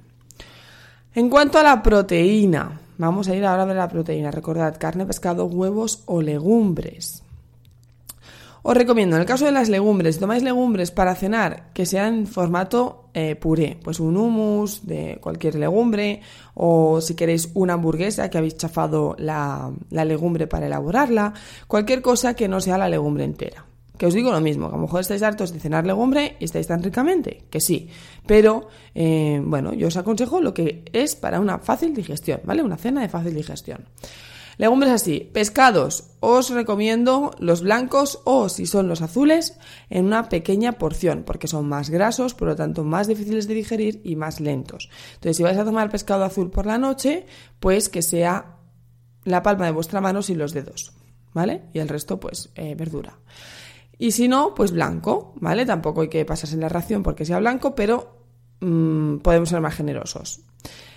En 1.16 1.30
cuanto 1.30 1.60
a 1.60 1.64
la 1.64 1.82
proteína, 1.82 2.80
Vamos 2.98 3.28
a 3.28 3.36
ir 3.36 3.46
ahora 3.46 3.66
de 3.66 3.76
la 3.76 3.88
proteína. 3.88 4.32
Recordad, 4.32 4.78
carne, 4.80 5.06
pescado, 5.06 5.46
huevos 5.46 6.04
o 6.06 6.22
legumbres. 6.22 7.24
Os 8.66 8.78
recomiendo, 8.78 9.18
en 9.18 9.22
el 9.22 9.28
caso 9.28 9.44
de 9.44 9.52
las 9.52 9.68
legumbres, 9.68 10.16
si 10.16 10.22
tomáis 10.22 10.42
legumbres 10.42 10.90
para 10.92 11.16
cenar, 11.16 11.74
que 11.74 11.86
sean 11.86 12.20
en 12.20 12.28
formato 12.28 13.10
eh, 13.14 13.36
puré, 13.36 13.78
pues 13.84 14.00
un 14.00 14.16
hummus 14.16 14.88
de 14.88 15.18
cualquier 15.20 15.56
legumbre, 15.56 16.22
o 16.54 17.02
si 17.02 17.14
queréis 17.14 17.50
una 17.56 17.74
hamburguesa 17.74 18.30
que 18.30 18.38
habéis 18.38 18.56
chafado 18.56 19.18
la, 19.20 19.70
la 19.90 20.06
legumbre 20.06 20.48
para 20.48 20.68
elaborarla, 20.68 21.34
cualquier 21.68 22.02
cosa 22.02 22.36
que 22.36 22.48
no 22.48 22.62
sea 22.62 22.78
la 22.78 22.88
legumbre 22.88 23.26
entera. 23.26 23.66
Que 23.98 24.08
os 24.08 24.14
digo 24.14 24.32
lo 24.32 24.42
mismo, 24.42 24.70
que 24.70 24.76
a 24.76 24.78
lo 24.78 24.84
mejor 24.84 25.02
estáis 25.02 25.22
hartos 25.22 25.54
de 25.54 25.60
cenar 25.60 25.86
legumbre 25.86 26.36
y 26.40 26.46
estáis 26.46 26.68
tan 26.68 26.82
ricamente, 26.82 27.46
que 27.50 27.60
sí. 27.60 27.90
Pero, 28.26 28.68
eh, 28.96 29.40
bueno, 29.44 29.74
yo 29.74 29.88
os 29.88 29.98
aconsejo 29.98 30.42
lo 30.42 30.54
que 30.54 30.84
es 30.94 31.16
para 31.16 31.40
una 31.40 31.60
fácil 31.60 31.94
digestión, 31.94 32.42
¿vale? 32.44 32.64
Una 32.64 32.78
cena 32.78 33.02
de 33.02 33.10
fácil 33.10 33.36
digestión. 33.36 33.86
Legumbres 34.58 34.94
así, 34.94 35.30
pescados, 35.34 36.12
os 36.20 36.50
recomiendo 36.52 37.32
los 37.40 37.62
blancos 37.62 38.22
o 38.24 38.50
si 38.50 38.66
son 38.66 38.88
los 38.88 39.02
azules 39.02 39.58
en 39.90 40.06
una 40.06 40.30
pequeña 40.30 40.74
porción, 40.74 41.24
porque 41.24 41.48
son 41.48 41.68
más 41.68 41.90
grasos, 41.90 42.36
por 42.36 42.50
lo 42.50 42.56
tanto 42.56 42.84
más 42.84 43.08
difíciles 43.08 43.48
de 43.48 43.56
digerir 43.56 44.02
y 44.04 44.16
más 44.16 44.40
lentos. 44.40 44.90
Entonces, 45.16 45.38
si 45.38 45.44
vais 45.44 45.58
a 45.58 45.66
tomar 45.66 45.90
pescado 45.90 46.24
azul 46.24 46.52
por 46.52 46.66
la 46.66 46.78
noche, 46.78 47.26
pues 47.60 47.90
que 47.90 48.02
sea 48.02 48.58
la 49.24 49.42
palma 49.42 49.66
de 49.66 49.72
vuestra 49.72 50.02
mano 50.02 50.22
sin 50.22 50.38
los 50.38 50.54
dedos, 50.54 50.94
¿vale? 51.34 51.64
Y 51.74 51.80
el 51.80 51.90
resto, 51.90 52.20
pues, 52.20 52.52
eh, 52.56 52.76
verdura. 52.76 53.18
Y 54.04 54.12
si 54.12 54.28
no, 54.28 54.54
pues 54.54 54.74
blanco, 54.74 55.32
¿vale? 55.38 55.66
Tampoco 55.66 56.02
hay 56.02 56.10
que 56.10 56.26
pasarse 56.26 56.56
en 56.56 56.60
la 56.60 56.68
ración 56.68 57.04
porque 57.04 57.24
sea 57.24 57.40
blanco, 57.40 57.74
pero 57.74 58.18
mm, 58.60 59.20
podemos 59.20 59.48
ser 59.48 59.62
más 59.62 59.76
generosos. 59.76 60.42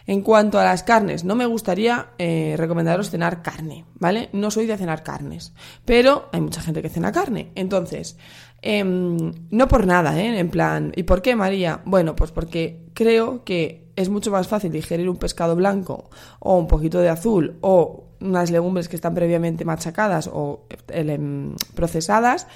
En 0.09 0.23
cuanto 0.23 0.59
a 0.59 0.65
las 0.65 0.83
carnes, 0.83 1.23
no 1.23 1.37
me 1.37 1.47
gustaría 1.47 2.09
eh, 2.19 2.57
recomendaros 2.59 3.11
cenar 3.11 3.43
carne, 3.43 3.85
¿vale? 3.95 4.29
No 4.33 4.51
soy 4.51 4.67
de 4.67 4.77
cenar 4.77 5.05
carnes, 5.05 5.53
pero 5.85 6.29
hay 6.33 6.41
mucha 6.41 6.61
gente 6.61 6.83
que 6.83 6.89
cena 6.89 7.13
carne. 7.13 7.53
Entonces, 7.55 8.19
em, 8.61 9.33
no 9.51 9.69
por 9.69 9.87
nada, 9.87 10.21
¿eh? 10.21 10.41
En 10.41 10.51
plan, 10.51 10.93
¿y 10.97 11.05
por 11.05 11.23
qué, 11.23 11.37
María? 11.37 11.83
Bueno, 11.85 12.17
pues 12.17 12.33
porque 12.33 12.91
creo 12.93 13.45
que 13.45 13.93
es 13.95 14.09
mucho 14.09 14.33
más 14.33 14.49
fácil 14.49 14.73
digerir 14.73 15.09
un 15.09 15.17
pescado 15.17 15.55
blanco 15.55 16.11
o 16.41 16.59
un 16.59 16.67
poquito 16.67 16.99
de 16.99 17.11
azul 17.11 17.57
o 17.61 18.06
unas 18.21 18.51
legumbres 18.51 18.89
que 18.89 18.97
están 18.97 19.15
previamente 19.15 19.65
machacadas 19.65 20.29
o 20.33 20.67
em, 20.89 21.55
procesadas 21.75 22.47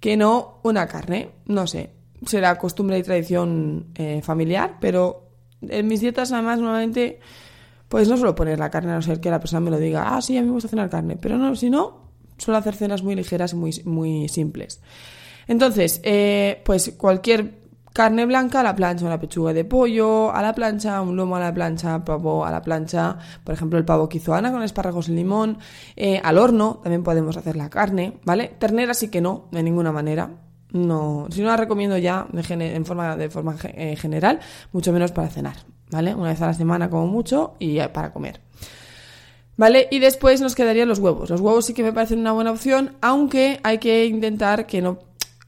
que 0.00 0.16
no 0.16 0.60
una 0.62 0.86
carne. 0.86 1.30
No 1.46 1.66
sé, 1.66 1.90
será 2.26 2.56
costumbre 2.58 2.98
y 2.98 3.02
tradición 3.02 3.86
eh, 3.94 4.20
familiar, 4.22 4.76
pero 4.80 5.30
en 5.62 5.86
mis 5.86 6.00
dietas, 6.00 6.32
además, 6.32 6.58
normalmente, 6.58 7.20
pues 7.88 8.08
no 8.08 8.16
suelo 8.16 8.34
poner 8.34 8.58
la 8.58 8.70
carne, 8.70 8.92
a 8.92 8.96
no 8.96 9.02
ser 9.02 9.20
que 9.20 9.30
la 9.30 9.40
persona 9.40 9.60
me 9.60 9.70
lo 9.70 9.78
diga, 9.78 10.16
ah, 10.16 10.22
sí, 10.22 10.36
a 10.36 10.40
mí 10.40 10.46
me 10.46 10.52
gusta 10.52 10.68
cenar 10.68 10.88
carne. 10.88 11.16
Pero 11.16 11.36
no, 11.36 11.54
si 11.54 11.70
no, 11.70 12.12
suelo 12.38 12.58
hacer 12.58 12.74
cenas 12.74 13.02
muy 13.02 13.14
ligeras 13.14 13.52
y 13.52 13.56
muy, 13.56 13.82
muy 13.84 14.28
simples. 14.28 14.80
Entonces, 15.46 16.00
eh, 16.04 16.62
pues 16.64 16.94
cualquier 16.96 17.59
carne 17.92 18.26
blanca 18.26 18.60
a 18.60 18.62
la 18.62 18.74
plancha, 18.74 19.04
una 19.04 19.18
pechuga 19.18 19.52
de 19.52 19.64
pollo 19.64 20.32
a 20.32 20.42
la 20.42 20.54
plancha, 20.54 21.00
un 21.00 21.16
lomo 21.16 21.36
a 21.36 21.40
la 21.40 21.52
plancha, 21.52 22.04
pavo 22.04 22.44
a 22.44 22.50
la 22.50 22.62
plancha, 22.62 23.18
por 23.44 23.54
ejemplo 23.54 23.78
el 23.78 23.84
pavo 23.84 24.08
quizoana 24.08 24.52
con 24.52 24.62
espárragos 24.62 25.08
y 25.08 25.12
limón, 25.12 25.58
eh, 25.96 26.20
al 26.22 26.38
horno 26.38 26.80
también 26.82 27.02
podemos 27.02 27.36
hacer 27.36 27.56
la 27.56 27.68
carne, 27.68 28.18
¿vale? 28.24 28.52
Ternera 28.58 28.94
sí 28.94 29.08
que 29.08 29.20
no, 29.20 29.48
de 29.50 29.62
ninguna 29.62 29.92
manera, 29.92 30.30
no, 30.72 31.26
si 31.30 31.40
no 31.40 31.48
la 31.48 31.56
recomiendo 31.56 31.98
ya 31.98 32.26
de 32.32 32.76
en 32.76 32.84
forma, 32.84 33.16
de 33.16 33.28
forma 33.28 33.56
eh, 33.64 33.96
general, 33.96 34.40
mucho 34.72 34.92
menos 34.92 35.12
para 35.12 35.28
cenar, 35.28 35.56
¿vale? 35.90 36.14
Una 36.14 36.30
vez 36.30 36.40
a 36.42 36.46
la 36.46 36.54
semana 36.54 36.88
como 36.88 37.06
mucho 37.06 37.54
y 37.58 37.80
para 37.88 38.12
comer. 38.12 38.40
¿Vale? 39.56 39.88
Y 39.90 39.98
después 39.98 40.40
nos 40.40 40.54
quedarían 40.54 40.88
los 40.88 41.00
huevos. 41.00 41.28
Los 41.28 41.42
huevos 41.42 41.66
sí 41.66 41.74
que 41.74 41.82
me 41.82 41.92
parecen 41.92 42.20
una 42.20 42.32
buena 42.32 42.50
opción, 42.50 42.96
aunque 43.02 43.60
hay 43.62 43.76
que 43.76 44.06
intentar 44.06 44.64
que 44.64 44.80
no, 44.80 45.00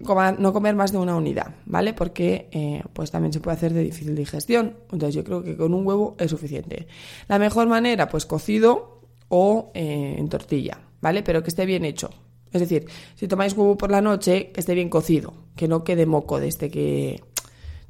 no 0.02 0.52
comer 0.52 0.74
más 0.74 0.92
de 0.92 0.98
una 0.98 1.16
unidad, 1.16 1.54
¿vale? 1.66 1.94
Porque 1.94 2.48
eh, 2.52 2.82
pues 2.92 3.10
también 3.10 3.32
se 3.32 3.40
puede 3.40 3.56
hacer 3.56 3.72
de 3.72 3.82
difícil 3.82 4.14
digestión. 4.14 4.76
Entonces 4.90 5.14
yo 5.14 5.24
creo 5.24 5.42
que 5.42 5.56
con 5.56 5.74
un 5.74 5.86
huevo 5.86 6.16
es 6.18 6.30
suficiente. 6.30 6.86
La 7.28 7.38
mejor 7.38 7.68
manera, 7.68 8.08
pues 8.08 8.26
cocido 8.26 9.00
o 9.28 9.70
eh, 9.74 10.16
en 10.18 10.28
tortilla, 10.28 10.80
¿vale? 11.00 11.22
Pero 11.22 11.42
que 11.42 11.48
esté 11.48 11.66
bien 11.66 11.84
hecho. 11.84 12.10
Es 12.52 12.60
decir, 12.60 12.86
si 13.14 13.28
tomáis 13.28 13.56
huevo 13.56 13.76
por 13.76 13.90
la 13.90 14.00
noche, 14.00 14.50
que 14.52 14.60
esté 14.60 14.74
bien 14.74 14.90
cocido, 14.90 15.32
que 15.56 15.68
no 15.68 15.84
quede 15.84 16.04
moco 16.04 16.38
de 16.38 16.48
este 16.48 16.70
que 16.70 17.22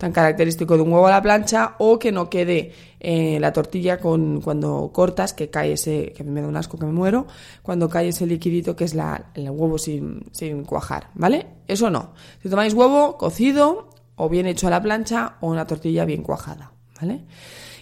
tan 0.02 0.10
característico 0.10 0.74
de 0.74 0.82
un 0.82 0.92
huevo 0.92 1.06
a 1.06 1.12
la 1.12 1.22
plancha 1.22 1.76
o 1.78 1.96
que 1.96 2.10
no 2.10 2.28
quede 2.28 2.72
eh, 2.98 3.38
la 3.38 3.52
tortilla 3.52 4.00
con 4.00 4.40
cuando 4.40 4.90
cortas 4.92 5.32
que 5.32 5.48
cae 5.48 5.74
ese 5.74 6.12
que 6.12 6.24
me 6.24 6.40
da 6.40 6.48
un 6.48 6.56
asco 6.56 6.76
que 6.76 6.86
me 6.86 6.90
muero 6.90 7.28
cuando 7.62 7.88
cae 7.88 8.08
ese 8.08 8.26
liquidito 8.26 8.74
que 8.74 8.82
es 8.82 8.96
la, 8.96 9.30
el 9.34 9.48
huevo 9.50 9.78
sin, 9.78 10.24
sin 10.32 10.64
cuajar 10.64 11.10
vale 11.14 11.46
eso 11.68 11.88
no. 11.88 12.14
Si 12.42 12.48
tomáis 12.48 12.74
huevo 12.74 13.16
cocido 13.16 13.90
o 14.16 14.28
bien 14.28 14.46
hecho 14.46 14.66
a 14.66 14.70
la 14.70 14.82
plancha 14.82 15.36
o 15.40 15.46
una 15.46 15.68
tortilla 15.68 16.04
bien 16.04 16.24
cuajada 16.24 16.72
vale 17.00 17.20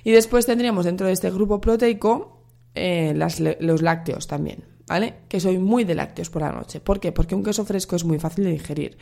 y 0.04 0.10
después 0.10 0.44
tendríamos 0.44 0.84
dentro 0.84 1.06
de 1.06 1.14
este 1.14 1.30
grupo 1.30 1.58
proteico 1.58 2.44
eh, 2.74 3.14
los 3.14 3.80
lácteos 3.80 4.26
también 4.26 4.64
¿vale? 4.90 5.14
Que 5.28 5.38
soy 5.38 5.56
muy 5.56 5.84
de 5.84 5.94
lácteos 5.94 6.30
por 6.30 6.42
la 6.42 6.50
noche. 6.50 6.80
¿Por 6.80 6.98
qué? 6.98 7.12
Porque 7.12 7.36
un 7.36 7.44
queso 7.44 7.64
fresco 7.64 7.94
es 7.94 8.04
muy 8.04 8.18
fácil 8.18 8.42
de 8.42 8.50
digerir. 8.50 8.98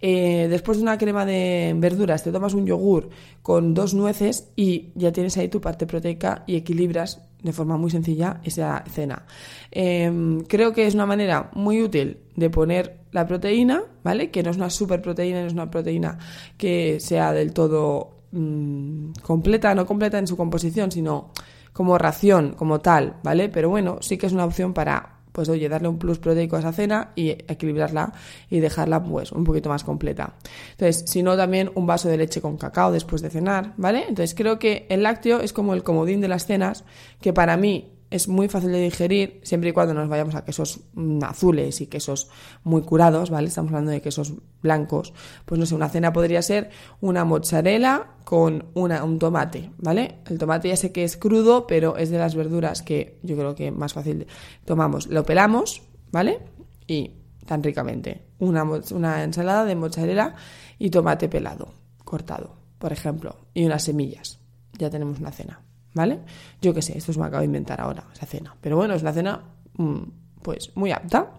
Eh, 0.00 0.46
después 0.48 0.78
de 0.78 0.84
una 0.84 0.96
crema 0.96 1.26
de 1.26 1.74
verduras, 1.78 2.22
te 2.22 2.30
tomas 2.30 2.54
un 2.54 2.64
yogur 2.64 3.10
con 3.42 3.74
dos 3.74 3.92
nueces 3.92 4.52
y 4.54 4.92
ya 4.94 5.10
tienes 5.10 5.36
ahí 5.36 5.48
tu 5.48 5.60
parte 5.60 5.84
proteica 5.84 6.44
y 6.46 6.54
equilibras 6.54 7.22
de 7.42 7.52
forma 7.52 7.76
muy 7.76 7.90
sencilla 7.90 8.40
esa 8.44 8.84
cena. 8.88 9.26
Em, 9.72 10.44
creo 10.44 10.72
que 10.72 10.86
es 10.86 10.94
una 10.94 11.06
manera 11.06 11.50
muy 11.54 11.82
útil 11.82 12.18
de 12.36 12.48
poner 12.48 13.00
la 13.10 13.26
proteína, 13.26 13.82
¿vale? 14.04 14.30
Que 14.30 14.44
no 14.44 14.50
es 14.52 14.56
una 14.56 14.70
super 14.70 15.02
proteína, 15.02 15.40
no 15.40 15.48
es 15.48 15.54
una 15.54 15.68
proteína 15.68 16.18
que 16.56 17.00
sea 17.00 17.32
del 17.32 17.52
todo 17.52 18.18
mm, 18.30 19.14
completa, 19.22 19.74
no 19.74 19.86
completa 19.86 20.18
en 20.20 20.28
su 20.28 20.36
composición, 20.36 20.92
sino 20.92 21.32
como 21.72 21.98
ración, 21.98 22.54
como 22.56 22.80
tal, 22.80 23.16
¿vale? 23.24 23.48
Pero 23.48 23.70
bueno, 23.70 23.98
sí 24.02 24.18
que 24.18 24.26
es 24.26 24.32
una 24.32 24.44
opción 24.44 24.72
para 24.72 25.11
pues 25.32 25.48
oye, 25.48 25.68
darle 25.68 25.88
un 25.88 25.98
plus 25.98 26.18
proteico 26.18 26.56
a 26.56 26.60
esa 26.60 26.72
cena 26.72 27.12
y 27.16 27.30
equilibrarla 27.30 28.12
y 28.50 28.60
dejarla 28.60 29.02
pues 29.02 29.32
un 29.32 29.44
poquito 29.44 29.68
más 29.68 29.84
completa. 29.84 30.34
Entonces, 30.72 31.04
si 31.10 31.22
no 31.22 31.36
también 31.36 31.70
un 31.74 31.86
vaso 31.86 32.08
de 32.08 32.18
leche 32.18 32.40
con 32.40 32.56
cacao 32.56 32.92
después 32.92 33.22
de 33.22 33.30
cenar, 33.30 33.74
¿vale? 33.76 34.04
Entonces 34.08 34.34
creo 34.34 34.58
que 34.58 34.86
el 34.88 35.02
lácteo 35.02 35.40
es 35.40 35.52
como 35.52 35.74
el 35.74 35.82
comodín 35.82 36.20
de 36.20 36.28
las 36.28 36.46
cenas 36.46 36.84
que 37.20 37.32
para 37.32 37.56
mí 37.56 37.91
es 38.12 38.28
muy 38.28 38.48
fácil 38.48 38.70
de 38.72 38.80
digerir 38.80 39.40
siempre 39.42 39.70
y 39.70 39.72
cuando 39.72 39.94
nos 39.94 40.08
vayamos 40.08 40.34
a 40.34 40.44
quesos 40.44 40.80
mm, 40.92 41.24
azules 41.24 41.80
y 41.80 41.86
quesos 41.86 42.28
muy 42.62 42.82
curados, 42.82 43.30
¿vale? 43.30 43.48
Estamos 43.48 43.70
hablando 43.70 43.90
de 43.90 44.02
quesos 44.02 44.34
blancos. 44.60 45.14
Pues 45.46 45.58
no 45.58 45.66
sé, 45.66 45.74
una 45.74 45.88
cena 45.88 46.12
podría 46.12 46.42
ser 46.42 46.70
una 47.00 47.24
mozzarella 47.24 48.08
con 48.24 48.66
una, 48.74 49.02
un 49.02 49.18
tomate, 49.18 49.70
¿vale? 49.78 50.20
El 50.26 50.38
tomate 50.38 50.68
ya 50.68 50.76
sé 50.76 50.92
que 50.92 51.04
es 51.04 51.16
crudo, 51.16 51.66
pero 51.66 51.96
es 51.96 52.10
de 52.10 52.18
las 52.18 52.34
verduras 52.34 52.82
que 52.82 53.18
yo 53.22 53.34
creo 53.36 53.54
que 53.54 53.70
más 53.70 53.94
fácil 53.94 54.26
tomamos. 54.66 55.06
Lo 55.06 55.24
pelamos, 55.24 55.82
¿vale? 56.10 56.40
Y 56.86 57.16
tan 57.46 57.62
ricamente. 57.62 58.26
Una, 58.38 58.62
una 58.64 59.24
ensalada 59.24 59.64
de 59.64 59.74
mozzarella 59.74 60.34
y 60.78 60.90
tomate 60.90 61.28
pelado, 61.28 61.72
cortado, 62.04 62.56
por 62.78 62.92
ejemplo, 62.92 63.36
y 63.54 63.64
unas 63.64 63.84
semillas. 63.84 64.38
Ya 64.78 64.90
tenemos 64.90 65.18
una 65.18 65.32
cena. 65.32 65.62
¿Vale? 65.94 66.20
Yo 66.60 66.74
qué 66.74 66.82
sé, 66.82 66.96
esto 66.96 67.12
se 67.12 67.18
me 67.18 67.26
acaba 67.26 67.40
de 67.40 67.46
inventar 67.46 67.80
ahora, 67.80 68.04
esa 68.12 68.26
cena. 68.26 68.54
Pero 68.60 68.76
bueno, 68.76 68.94
es 68.94 69.02
una 69.02 69.12
cena, 69.12 69.42
mm, 69.76 70.02
pues, 70.42 70.70
muy 70.74 70.92
apta. 70.92 71.32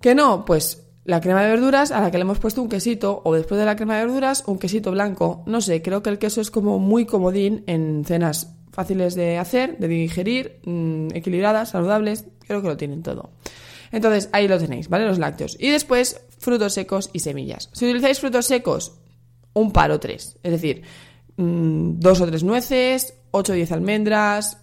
Que 0.00 0.14
no, 0.14 0.44
pues 0.44 0.82
la 1.04 1.20
crema 1.20 1.42
de 1.42 1.50
verduras 1.50 1.90
a 1.90 2.00
la 2.00 2.10
que 2.10 2.18
le 2.18 2.22
hemos 2.22 2.38
puesto 2.38 2.62
un 2.62 2.68
quesito, 2.68 3.22
o 3.24 3.34
después 3.34 3.58
de 3.58 3.66
la 3.66 3.76
crema 3.76 3.96
de 3.98 4.06
verduras, 4.06 4.44
un 4.46 4.58
quesito 4.58 4.90
blanco. 4.92 5.42
No 5.46 5.60
sé, 5.60 5.82
creo 5.82 6.02
que 6.02 6.10
el 6.10 6.18
queso 6.18 6.40
es 6.40 6.50
como 6.50 6.78
muy 6.78 7.06
comodín 7.06 7.64
en 7.66 8.04
cenas 8.04 8.54
fáciles 8.72 9.14
de 9.14 9.38
hacer, 9.38 9.78
de 9.78 9.88
digerir, 9.88 10.60
mm, 10.64 11.08
equilibradas, 11.14 11.70
saludables. 11.70 12.24
Creo 12.46 12.62
que 12.62 12.68
lo 12.68 12.76
tienen 12.76 13.02
todo. 13.02 13.30
Entonces, 13.90 14.30
ahí 14.32 14.48
lo 14.48 14.58
tenéis, 14.58 14.88
¿vale? 14.88 15.06
Los 15.06 15.18
lácteos. 15.18 15.56
Y 15.60 15.68
después, 15.70 16.20
frutos 16.38 16.72
secos 16.72 17.10
y 17.12 17.18
semillas. 17.18 17.68
Si 17.72 17.84
utilizáis 17.84 18.20
frutos 18.20 18.46
secos, 18.46 18.94
un 19.52 19.72
par 19.72 19.90
o 19.90 20.00
tres. 20.00 20.38
Es 20.42 20.52
decir, 20.52 20.82
mm, 21.42 22.00
dos 22.00 22.20
o 22.20 22.26
tres 22.26 22.44
nueces, 22.44 23.14
8 23.30 23.52
o 23.52 23.54
10 23.54 23.72
almendras, 23.72 24.58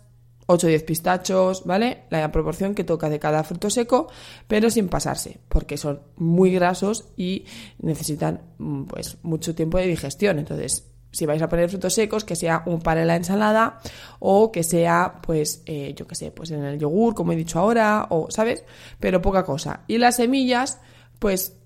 8 0.45 0.65
o 0.65 0.69
10 0.69 0.83
pistachos, 0.83 1.63
¿vale? 1.65 2.05
La 2.09 2.31
proporción 2.31 2.73
que 2.73 2.83
toca 2.83 3.09
de 3.09 3.19
cada 3.19 3.43
fruto 3.43 3.69
seco, 3.69 4.07
pero 4.47 4.69
sin 4.69 4.87
pasarse, 4.89 5.39
porque 5.47 5.77
son 5.77 6.01
muy 6.15 6.51
grasos 6.51 7.05
y 7.15 7.45
necesitan 7.79 8.41
mm, 8.57 8.83
pues 8.85 9.17
mucho 9.23 9.53
tiempo 9.53 9.77
de 9.77 9.87
digestión. 9.87 10.39
Entonces, 10.39 10.85
si 11.11 11.25
vais 11.25 11.41
a 11.41 11.49
poner 11.49 11.69
frutos 11.69 11.93
secos, 11.93 12.23
que 12.23 12.35
sea 12.35 12.63
un 12.65 12.81
par 12.81 12.97
en 12.97 13.07
la 13.07 13.15
ensalada 13.15 13.79
o 14.19 14.51
que 14.51 14.63
sea, 14.63 15.19
pues, 15.21 15.63
eh, 15.65 15.93
yo 15.95 16.07
qué 16.07 16.15
sé, 16.15 16.31
pues 16.31 16.51
en 16.51 16.63
el 16.63 16.79
yogur, 16.79 17.15
como 17.15 17.31
he 17.31 17.35
dicho 17.35 17.59
ahora, 17.59 18.07
o, 18.09 18.29
¿sabes? 18.29 18.63
Pero 18.99 19.21
poca 19.21 19.43
cosa. 19.43 19.81
Y 19.87 19.97
las 19.97 20.17
semillas, 20.17 20.79
pues 21.19 21.58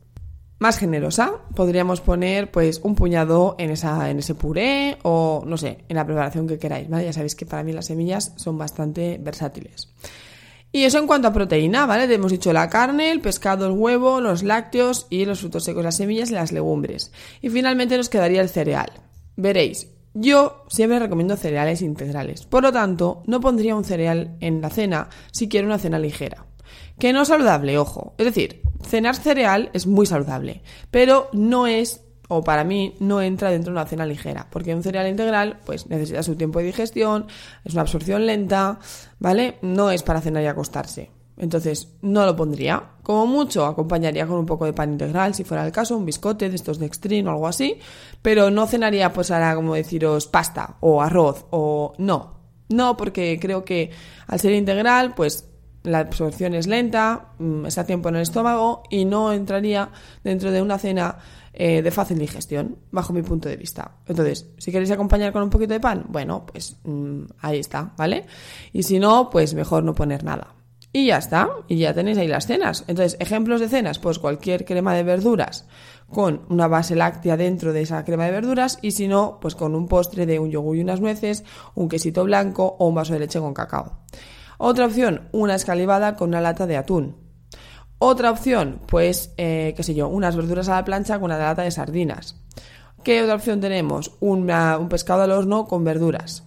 más 0.63 0.77
generosa, 0.77 1.41
podríamos 1.55 2.00
poner 2.00 2.50
pues 2.50 2.79
un 2.84 2.96
puñado 2.96 3.58
en, 3.60 3.70
esa, 3.70 4.10
en 4.10 4.20
ese 4.20 4.34
puré 4.34 4.98
o 5.03 5.43
no 5.46 5.58
sé, 5.58 5.79
en 5.89 5.98
la 5.98 6.05
preparación 6.05 6.48
que 6.48 6.58
queráis. 6.58 6.88
Ya 6.88 7.12
sabéis 7.12 7.36
que 7.36 7.46
para 7.46 7.63
mí 7.63 7.74
las 7.74 7.88
semillas 7.88 8.32
son 8.38 8.58
bastante 8.58 9.20
versátiles. 9.22 9.89
Y 10.72 10.86
eso 10.86 11.00
en 11.00 11.05
cuanto 11.05 11.27
a 11.27 11.34
proteína, 11.34 11.86
¿vale? 11.86 12.12
Hemos 12.12 12.32
dicho 12.32 12.53
la 12.53 12.70
carne, 12.70 13.12
el 13.12 13.20
pescado, 13.20 13.67
el 13.67 13.74
huevo, 13.74 14.22
los 14.22 14.41
lácteos 14.41 15.05
y 15.10 15.25
los 15.25 15.41
frutos 15.41 15.65
secos, 15.65 15.84
las 15.84 15.98
semillas 15.98 16.32
y 16.32 16.36
las 16.36 16.53
legumbres. 16.53 17.12
Y 17.41 17.50
finalmente 17.50 17.98
nos 17.98 18.08
quedaría 18.08 18.39
el 18.39 18.48
cereal. 18.48 18.89
Veréis, 19.36 19.89
yo 20.13 20.63
siempre 20.70 20.98
recomiendo 20.98 21.36
cereales 21.36 21.82
integrales. 21.82 22.46
Por 22.46 22.63
lo 22.63 22.72
tanto, 22.72 23.22
no 23.27 23.41
pondría 23.41 23.75
un 23.75 23.84
cereal 23.84 24.38
en 24.39 24.62
la 24.62 24.70
cena 24.70 25.10
si 25.34 25.50
quiero 25.50 25.67
una 25.67 25.77
cena 25.77 26.00
ligera. 26.00 26.46
Que 26.98 27.12
no 27.12 27.25
saludable, 27.25 27.77
ojo. 27.77 28.15
Es 28.17 28.25
decir, 28.25 28.62
cenar 28.93 29.15
cereal 29.15 29.71
es 29.73 29.88
muy 29.88 30.05
saludable, 30.05 30.62
pero 30.91 31.27
no 31.33 31.65
es 31.65 32.03
o 32.27 32.43
para 32.43 32.63
mí 32.63 32.93
no 33.00 33.23
entra 33.23 33.50
dentro 33.50 33.73
de 33.73 33.79
una 33.79 33.88
cena 33.88 34.05
ligera, 34.05 34.45
porque 34.51 34.75
un 34.75 34.83
cereal 34.83 35.07
integral 35.07 35.57
pues 35.65 35.88
necesita 35.88 36.21
su 36.21 36.35
tiempo 36.35 36.59
de 36.59 36.65
digestión, 36.65 37.25
es 37.65 37.73
una 37.73 37.81
absorción 37.81 38.27
lenta, 38.27 38.77
¿vale? 39.17 39.57
No 39.63 39.89
es 39.89 40.03
para 40.03 40.21
cenar 40.21 40.43
y 40.43 40.45
acostarse. 40.45 41.09
Entonces, 41.38 41.88
no 42.03 42.23
lo 42.27 42.35
pondría. 42.35 42.91
Como 43.01 43.25
mucho, 43.25 43.65
acompañaría 43.65 44.27
con 44.27 44.38
un 44.38 44.45
poco 44.45 44.65
de 44.65 44.73
pan 44.73 44.91
integral, 44.91 45.33
si 45.33 45.43
fuera 45.43 45.65
el 45.65 45.71
caso, 45.71 45.97
un 45.97 46.05
biscote 46.05 46.47
de 46.51 46.55
estos 46.55 46.77
de 46.77 46.85
extreme 46.85 47.29
o 47.29 47.31
algo 47.31 47.47
así, 47.47 47.79
pero 48.21 48.51
no 48.51 48.67
cenaría, 48.67 49.12
pues 49.12 49.31
ahora, 49.31 49.55
como 49.55 49.73
deciros, 49.73 50.27
pasta 50.27 50.77
o 50.81 51.01
arroz 51.01 51.47
o 51.50 51.93
no. 51.97 52.35
No, 52.69 52.95
porque 52.95 53.39
creo 53.41 53.65
que 53.65 53.89
al 54.27 54.39
ser 54.39 54.51
integral, 54.53 55.15
pues 55.15 55.50
la 55.83 55.99
absorción 55.99 56.53
es 56.53 56.67
lenta, 56.67 57.33
mm, 57.39 57.65
está 57.65 57.85
tiempo 57.85 58.09
en 58.09 58.15
el 58.15 58.21
estómago 58.21 58.83
y 58.89 59.05
no 59.05 59.31
entraría 59.31 59.89
dentro 60.23 60.51
de 60.51 60.61
una 60.61 60.77
cena 60.77 61.17
eh, 61.53 61.83
de 61.83 61.91
fácil 61.91 62.17
digestión, 62.17 62.77
bajo 62.91 63.13
mi 63.13 63.21
punto 63.21 63.47
de 63.47 63.57
vista. 63.57 63.97
Entonces, 64.07 64.47
si 64.57 64.71
queréis 64.71 64.89
acompañar 64.89 65.31
con 65.31 65.43
un 65.43 65.51
poquito 65.51 65.73
de 65.73 65.79
pan, 65.79 66.05
bueno, 66.09 66.45
pues 66.45 66.77
mm, 66.83 67.23
ahí 67.41 67.59
está, 67.59 67.93
¿vale? 67.95 68.25
Y 68.71 68.83
si 68.83 68.97
no, 68.97 69.29
pues 69.29 69.53
mejor 69.53 69.83
no 69.83 69.93
poner 69.93 70.23
nada. 70.23 70.55
Y 70.91 71.07
ya 71.07 71.17
está, 71.17 71.49
y 71.67 71.77
ya 71.77 71.93
tenéis 71.93 72.17
ahí 72.17 72.27
las 72.27 72.47
cenas. 72.47 72.85
Entonces, 72.87 73.17
ejemplos 73.19 73.59
de 73.59 73.67
cenas, 73.67 73.99
pues 73.99 74.19
cualquier 74.19 74.65
crema 74.65 74.95
de 74.95 75.03
verduras 75.03 75.67
con 76.09 76.41
una 76.49 76.67
base 76.67 76.95
láctea 76.95 77.35
dentro 77.35 77.73
de 77.73 77.81
esa 77.81 78.05
crema 78.05 78.25
de 78.25 78.31
verduras 78.31 78.79
y 78.81 78.91
si 78.91 79.07
no, 79.07 79.39
pues 79.41 79.55
con 79.55 79.75
un 79.75 79.87
postre 79.87 80.25
de 80.25 80.39
un 80.39 80.49
yogur 80.49 80.77
y 80.77 80.81
unas 80.81 81.01
nueces, 81.01 81.43
un 81.75 81.89
quesito 81.89 82.23
blanco 82.23 82.77
o 82.79 82.87
un 82.87 82.95
vaso 82.95 83.13
de 83.13 83.19
leche 83.19 83.39
con 83.39 83.53
cacao. 83.53 83.97
Otra 84.65 84.86
opción, 84.86 85.27
una 85.34 85.55
escalivada 85.55 86.15
con 86.15 86.29
una 86.29 86.39
lata 86.39 86.65
de 86.65 86.77
atún. 86.77 87.17
Otra 88.00 88.32
opción, 88.32 88.79
pues, 88.88 89.34
eh, 89.36 89.74
qué 89.75 89.84
sé 89.84 89.93
yo, 89.93 90.08
unas 90.08 90.38
verduras 90.38 90.70
a 90.70 90.75
la 90.75 90.86
plancha 90.86 91.15
con 91.15 91.25
una 91.25 91.38
lata 91.38 91.63
de 91.63 91.72
sardinas. 91.72 92.38
¿Qué 93.03 93.22
otra 93.22 93.36
opción 93.36 93.60
tenemos? 93.60 94.13
un 94.22 94.48
pescado 94.89 95.24
al 95.24 95.34
horno 95.34 95.65
con 95.65 95.84
verduras. 95.84 96.43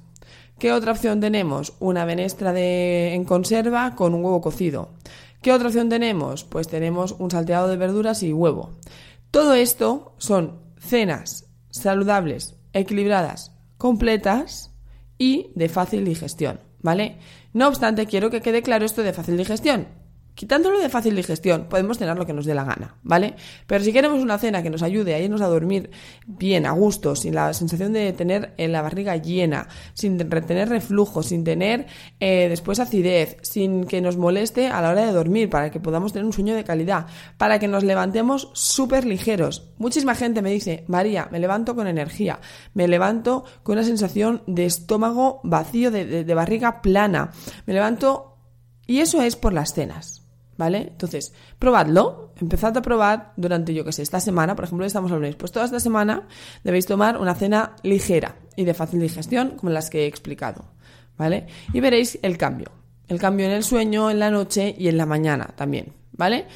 ¿Qué 0.58 0.72
otra 0.72 0.92
opción 0.92 1.20
tenemos? 1.20 1.74
Una 1.78 2.06
menestra 2.06 2.54
de, 2.54 3.12
en 3.12 3.26
conserva 3.26 3.94
con 3.94 4.14
un 4.14 4.24
huevo 4.24 4.40
cocido. 4.40 4.94
¿Qué 5.42 5.52
otra 5.52 5.68
opción 5.68 5.90
tenemos? 5.90 6.42
Pues 6.42 6.68
tenemos 6.68 7.16
un 7.18 7.30
salteado 7.30 7.68
de 7.68 7.76
verduras 7.76 8.22
y 8.22 8.32
huevo. 8.32 8.70
Todo 9.30 9.52
esto 9.52 10.14
son 10.16 10.62
cenas 10.78 11.50
saludables, 11.68 12.54
equilibradas, 12.72 13.52
completas 13.76 14.70
y 15.18 15.50
de 15.54 15.68
fácil 15.68 16.06
digestión, 16.06 16.60
¿vale? 16.86 17.18
No 17.52 17.66
obstante, 17.66 18.06
quiero 18.06 18.30
que 18.30 18.40
quede 18.40 18.62
claro 18.62 18.86
esto 18.86 19.02
de 19.02 19.12
fácil 19.12 19.36
digestión. 19.36 19.88
Quitándolo 20.36 20.78
de 20.78 20.90
fácil 20.90 21.16
digestión, 21.16 21.64
podemos 21.64 21.96
cenar 21.96 22.18
lo 22.18 22.26
que 22.26 22.34
nos 22.34 22.44
dé 22.44 22.52
la 22.52 22.62
gana, 22.62 22.96
¿vale? 23.02 23.36
Pero 23.66 23.82
si 23.82 23.90
queremos 23.90 24.22
una 24.22 24.36
cena 24.36 24.62
que 24.62 24.68
nos 24.68 24.82
ayude 24.82 25.14
a 25.14 25.18
irnos 25.18 25.40
a 25.40 25.46
dormir 25.46 25.90
bien, 26.26 26.66
a 26.66 26.72
gusto, 26.72 27.16
sin 27.16 27.34
la 27.34 27.54
sensación 27.54 27.94
de 27.94 28.12
tener 28.12 28.52
en 28.58 28.70
la 28.70 28.82
barriga 28.82 29.16
llena, 29.16 29.66
sin 29.94 30.18
retener 30.30 30.68
reflujo, 30.68 31.22
sin 31.22 31.42
tener 31.42 31.86
eh, 32.20 32.50
después 32.50 32.80
acidez, 32.80 33.38
sin 33.40 33.86
que 33.86 34.02
nos 34.02 34.18
moleste 34.18 34.66
a 34.66 34.82
la 34.82 34.90
hora 34.90 35.06
de 35.06 35.12
dormir, 35.12 35.48
para 35.48 35.70
que 35.70 35.80
podamos 35.80 36.12
tener 36.12 36.26
un 36.26 36.34
sueño 36.34 36.54
de 36.54 36.64
calidad, 36.64 37.06
para 37.38 37.58
que 37.58 37.66
nos 37.66 37.82
levantemos 37.82 38.50
súper 38.52 39.06
ligeros. 39.06 39.70
Muchísima 39.78 40.14
gente 40.14 40.42
me 40.42 40.50
dice, 40.50 40.84
María, 40.86 41.28
me 41.32 41.40
levanto 41.40 41.74
con 41.74 41.86
energía, 41.86 42.40
me 42.74 42.88
levanto 42.88 43.46
con 43.62 43.78
una 43.78 43.86
sensación 43.86 44.42
de 44.46 44.66
estómago 44.66 45.40
vacío, 45.44 45.90
de 45.90 46.34
barriga 46.34 46.82
plana, 46.82 47.30
me 47.64 47.72
levanto... 47.72 48.34
Y 48.88 49.00
eso 49.00 49.20
es 49.20 49.34
por 49.34 49.52
las 49.52 49.74
cenas. 49.74 50.25
¿Vale? 50.58 50.88
Entonces, 50.92 51.34
probadlo, 51.58 52.32
empezad 52.40 52.76
a 52.76 52.82
probar 52.82 53.32
durante, 53.36 53.74
yo 53.74 53.84
que 53.84 53.92
sé, 53.92 54.02
esta 54.02 54.20
semana, 54.20 54.56
por 54.56 54.64
ejemplo, 54.64 54.86
estamos 54.86 55.12
al 55.12 55.18
lunes, 55.18 55.36
pues 55.36 55.52
toda 55.52 55.66
esta 55.66 55.80
semana 55.80 56.26
debéis 56.64 56.86
tomar 56.86 57.18
una 57.18 57.34
cena 57.34 57.76
ligera 57.82 58.36
y 58.56 58.64
de 58.64 58.72
fácil 58.72 59.00
digestión, 59.00 59.50
como 59.50 59.70
las 59.70 59.90
que 59.90 60.04
he 60.04 60.06
explicado, 60.06 60.64
¿vale? 61.18 61.46
Y 61.74 61.80
veréis 61.80 62.18
el 62.22 62.38
cambio, 62.38 62.72
el 63.06 63.18
cambio 63.18 63.44
en 63.44 63.52
el 63.52 63.64
sueño, 63.64 64.10
en 64.10 64.18
la 64.18 64.30
noche 64.30 64.74
y 64.78 64.88
en 64.88 64.96
la 64.96 65.04
mañana 65.04 65.48
también, 65.56 65.92
¿vale? 66.12 66.46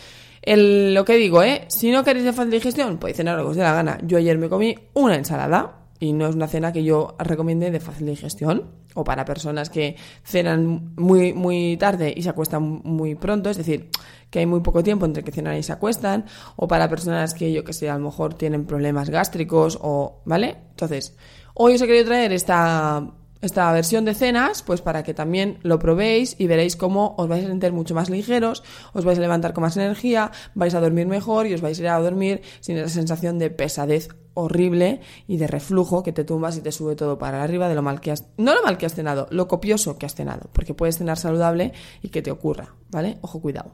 El, 0.43 0.95
lo 0.95 1.05
que 1.05 1.17
digo, 1.17 1.43
¿eh? 1.43 1.67
Si 1.69 1.91
no 1.91 2.03
queréis 2.03 2.25
de 2.25 2.33
fácil 2.33 2.53
digestión, 2.53 2.97
podéis 2.97 3.19
cenar 3.19 3.37
lo 3.37 3.45
que 3.45 3.51
os 3.51 3.57
dé 3.57 3.63
la 3.63 3.75
gana. 3.75 3.99
Yo 4.03 4.17
ayer 4.17 4.39
me 4.39 4.49
comí 4.49 4.75
una 4.95 5.17
ensalada, 5.17 5.80
y 6.01 6.15
no 6.15 6.27
es 6.27 6.35
una 6.35 6.49
cena 6.49 6.73
que 6.73 6.83
yo 6.83 7.15
recomiende 7.19 7.71
de 7.71 7.79
fácil 7.79 8.07
digestión 8.07 8.71
o 8.95 9.05
para 9.05 9.25
personas 9.25 9.71
que 9.71 9.97
cenan 10.25 10.95
muy, 10.97 11.33
muy 11.33 11.77
tarde 11.77 12.13
y 12.17 12.23
se 12.23 12.31
acuestan 12.31 12.81
muy 12.83 13.15
pronto, 13.15 13.51
es 13.51 13.59
decir, 13.59 13.91
que 14.31 14.41
hay 14.41 14.47
muy 14.47 14.61
poco 14.61 14.83
tiempo 14.83 15.05
entre 15.05 15.23
que 15.23 15.31
cenan 15.31 15.57
y 15.57 15.63
se 15.63 15.73
acuestan, 15.73 16.25
o 16.57 16.67
para 16.67 16.89
personas 16.89 17.35
que 17.35 17.53
yo 17.53 17.63
que 17.63 17.73
sé, 17.73 17.91
a 17.91 17.99
lo 17.99 18.05
mejor 18.05 18.35
tienen 18.35 18.65
problemas 18.65 19.11
gástricos 19.11 19.79
o, 19.81 20.23
¿vale? 20.25 20.57
Entonces, 20.71 21.17
hoy 21.55 21.75
os 21.75 21.83
he 21.83 21.87
querido 21.87 22.07
traer 22.07 22.33
esta 22.33 23.07
esta 23.41 23.73
versión 23.73 24.05
de 24.05 24.15
cenas, 24.15 24.63
pues 24.63 24.83
para 24.83 25.03
que 25.03 25.15
también 25.15 25.59
lo 25.63 25.79
probéis 25.79 26.37
y 26.39 26.47
veréis 26.47 26.77
cómo 26.77 27.15
os 27.19 27.29
vais 27.29 27.45
a 27.45 27.49
sentir 27.49 27.73
mucho 27.73 27.95
más 27.95 28.11
ligeros, 28.11 28.63
os 28.93 29.05
vais 29.05 29.19
a 29.19 29.23
levantar 29.23 29.53
con 29.53 29.63
más 29.63 29.77
energía, 29.77 30.31
vais 30.55 30.75
a 30.75 30.81
dormir 30.81 31.07
mejor 31.07 31.47
y 31.47 31.55
os 31.55 31.61
vais 31.61 31.79
a 31.79 31.83
ir 31.83 31.89
a 31.89 31.99
dormir 31.99 32.43
sin 32.61 32.77
esa 32.77 32.89
sensación 32.89 33.39
de 33.39 33.51
pesadez 33.51 34.09
horrible 34.35 35.01
y 35.27 35.37
de 35.37 35.47
reflujo 35.47 36.03
que 36.03 36.13
te 36.13 36.25
tumbas 36.25 36.57
y 36.57 36.61
te 36.61 36.73
sube 36.73 36.97
todo 36.97 37.19
para 37.19 37.43
arriba 37.43 37.69
de 37.69 37.75
lo 37.75 37.83
mal 37.83 38.01
que 38.01 38.11
has, 38.11 38.27
no 38.37 38.55
lo 38.55 38.63
mal 38.63 38.79
que 38.79 38.87
has 38.87 38.95
cenado, 38.95 39.27
lo 39.31 39.49
copioso 39.49 39.99
que 39.99 40.07
has 40.07 40.15
cenado, 40.15 40.49
porque 40.53 40.75
puedes 40.75 40.99
cenar 40.99 41.19
saludable 41.19 41.73
y 42.03 42.09
que 42.09 42.23
te 42.23 42.31
ocurra, 42.31 42.75
¿vale? 42.91 43.19
Ojo, 43.23 43.41
cuidado. 43.41 43.73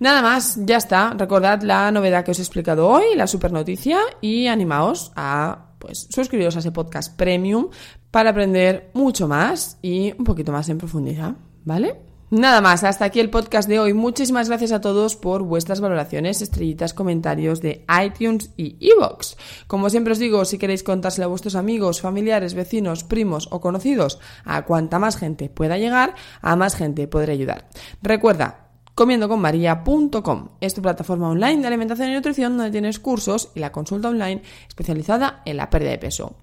Nada 0.00 0.22
más, 0.22 0.58
ya 0.64 0.78
está. 0.78 1.14
Recordad 1.16 1.62
la 1.62 1.90
novedad 1.92 2.24
que 2.24 2.32
os 2.32 2.38
he 2.38 2.42
explicado 2.42 2.88
hoy, 2.88 3.14
la 3.14 3.26
super 3.26 3.52
noticia, 3.52 4.00
y 4.20 4.48
animaos 4.48 5.12
a 5.14 5.68
pues 5.78 6.06
suscribiros 6.10 6.54
a 6.56 6.60
ese 6.60 6.70
podcast 6.70 7.16
premium 7.16 7.68
para 8.12 8.30
aprender 8.30 8.90
mucho 8.94 9.26
más 9.26 9.78
y 9.82 10.12
un 10.16 10.24
poquito 10.24 10.52
más 10.52 10.68
en 10.68 10.78
profundidad, 10.78 11.34
¿vale? 11.64 11.96
Nada 12.30 12.62
más, 12.62 12.82
hasta 12.82 13.04
aquí 13.04 13.20
el 13.20 13.28
podcast 13.28 13.68
de 13.68 13.78
hoy. 13.78 13.92
Muchísimas 13.92 14.48
gracias 14.48 14.72
a 14.72 14.80
todos 14.80 15.16
por 15.16 15.42
vuestras 15.42 15.82
valoraciones, 15.82 16.40
estrellitas, 16.40 16.94
comentarios 16.94 17.60
de 17.60 17.84
iTunes 18.02 18.50
y 18.56 18.76
Evox. 18.80 19.36
Como 19.66 19.90
siempre 19.90 20.14
os 20.14 20.18
digo, 20.18 20.44
si 20.46 20.56
queréis 20.56 20.82
contárselo 20.82 21.26
a 21.26 21.28
vuestros 21.28 21.56
amigos, 21.56 22.00
familiares, 22.00 22.54
vecinos, 22.54 23.04
primos 23.04 23.48
o 23.50 23.60
conocidos, 23.60 24.18
a 24.46 24.64
cuanta 24.64 24.98
más 24.98 25.18
gente 25.18 25.50
pueda 25.50 25.76
llegar, 25.76 26.14
a 26.40 26.56
más 26.56 26.74
gente 26.74 27.06
podré 27.06 27.34
ayudar. 27.34 27.68
Recuerda, 28.00 28.61
comiendoconmaria.com. 28.94 30.48
Es 30.60 30.74
tu 30.74 30.82
plataforma 30.82 31.28
online 31.28 31.60
de 31.60 31.66
alimentación 31.66 32.10
y 32.10 32.14
nutrición 32.14 32.56
donde 32.56 32.72
tienes 32.72 32.98
cursos 32.98 33.50
y 33.54 33.60
la 33.60 33.72
consulta 33.72 34.08
online 34.08 34.42
especializada 34.68 35.42
en 35.44 35.56
la 35.56 35.70
pérdida 35.70 35.90
de 35.90 35.98
peso. 35.98 36.36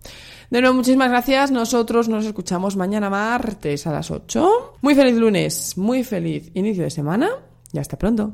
De 0.49 0.61
nuevo, 0.61 0.75
muchísimas 0.75 1.09
gracias. 1.09 1.51
Nosotros 1.51 2.09
nos 2.09 2.25
escuchamos 2.25 2.75
mañana 2.75 3.09
martes 3.09 3.85
a 3.85 3.91
las 3.91 4.09
8. 4.09 4.77
Muy 4.81 4.95
feliz 4.95 5.15
lunes, 5.15 5.77
muy 5.77 6.03
feliz 6.03 6.51
inicio 6.55 6.83
de 6.83 6.89
semana 6.89 7.29
y 7.71 7.77
hasta 7.77 7.97
pronto. 7.97 8.33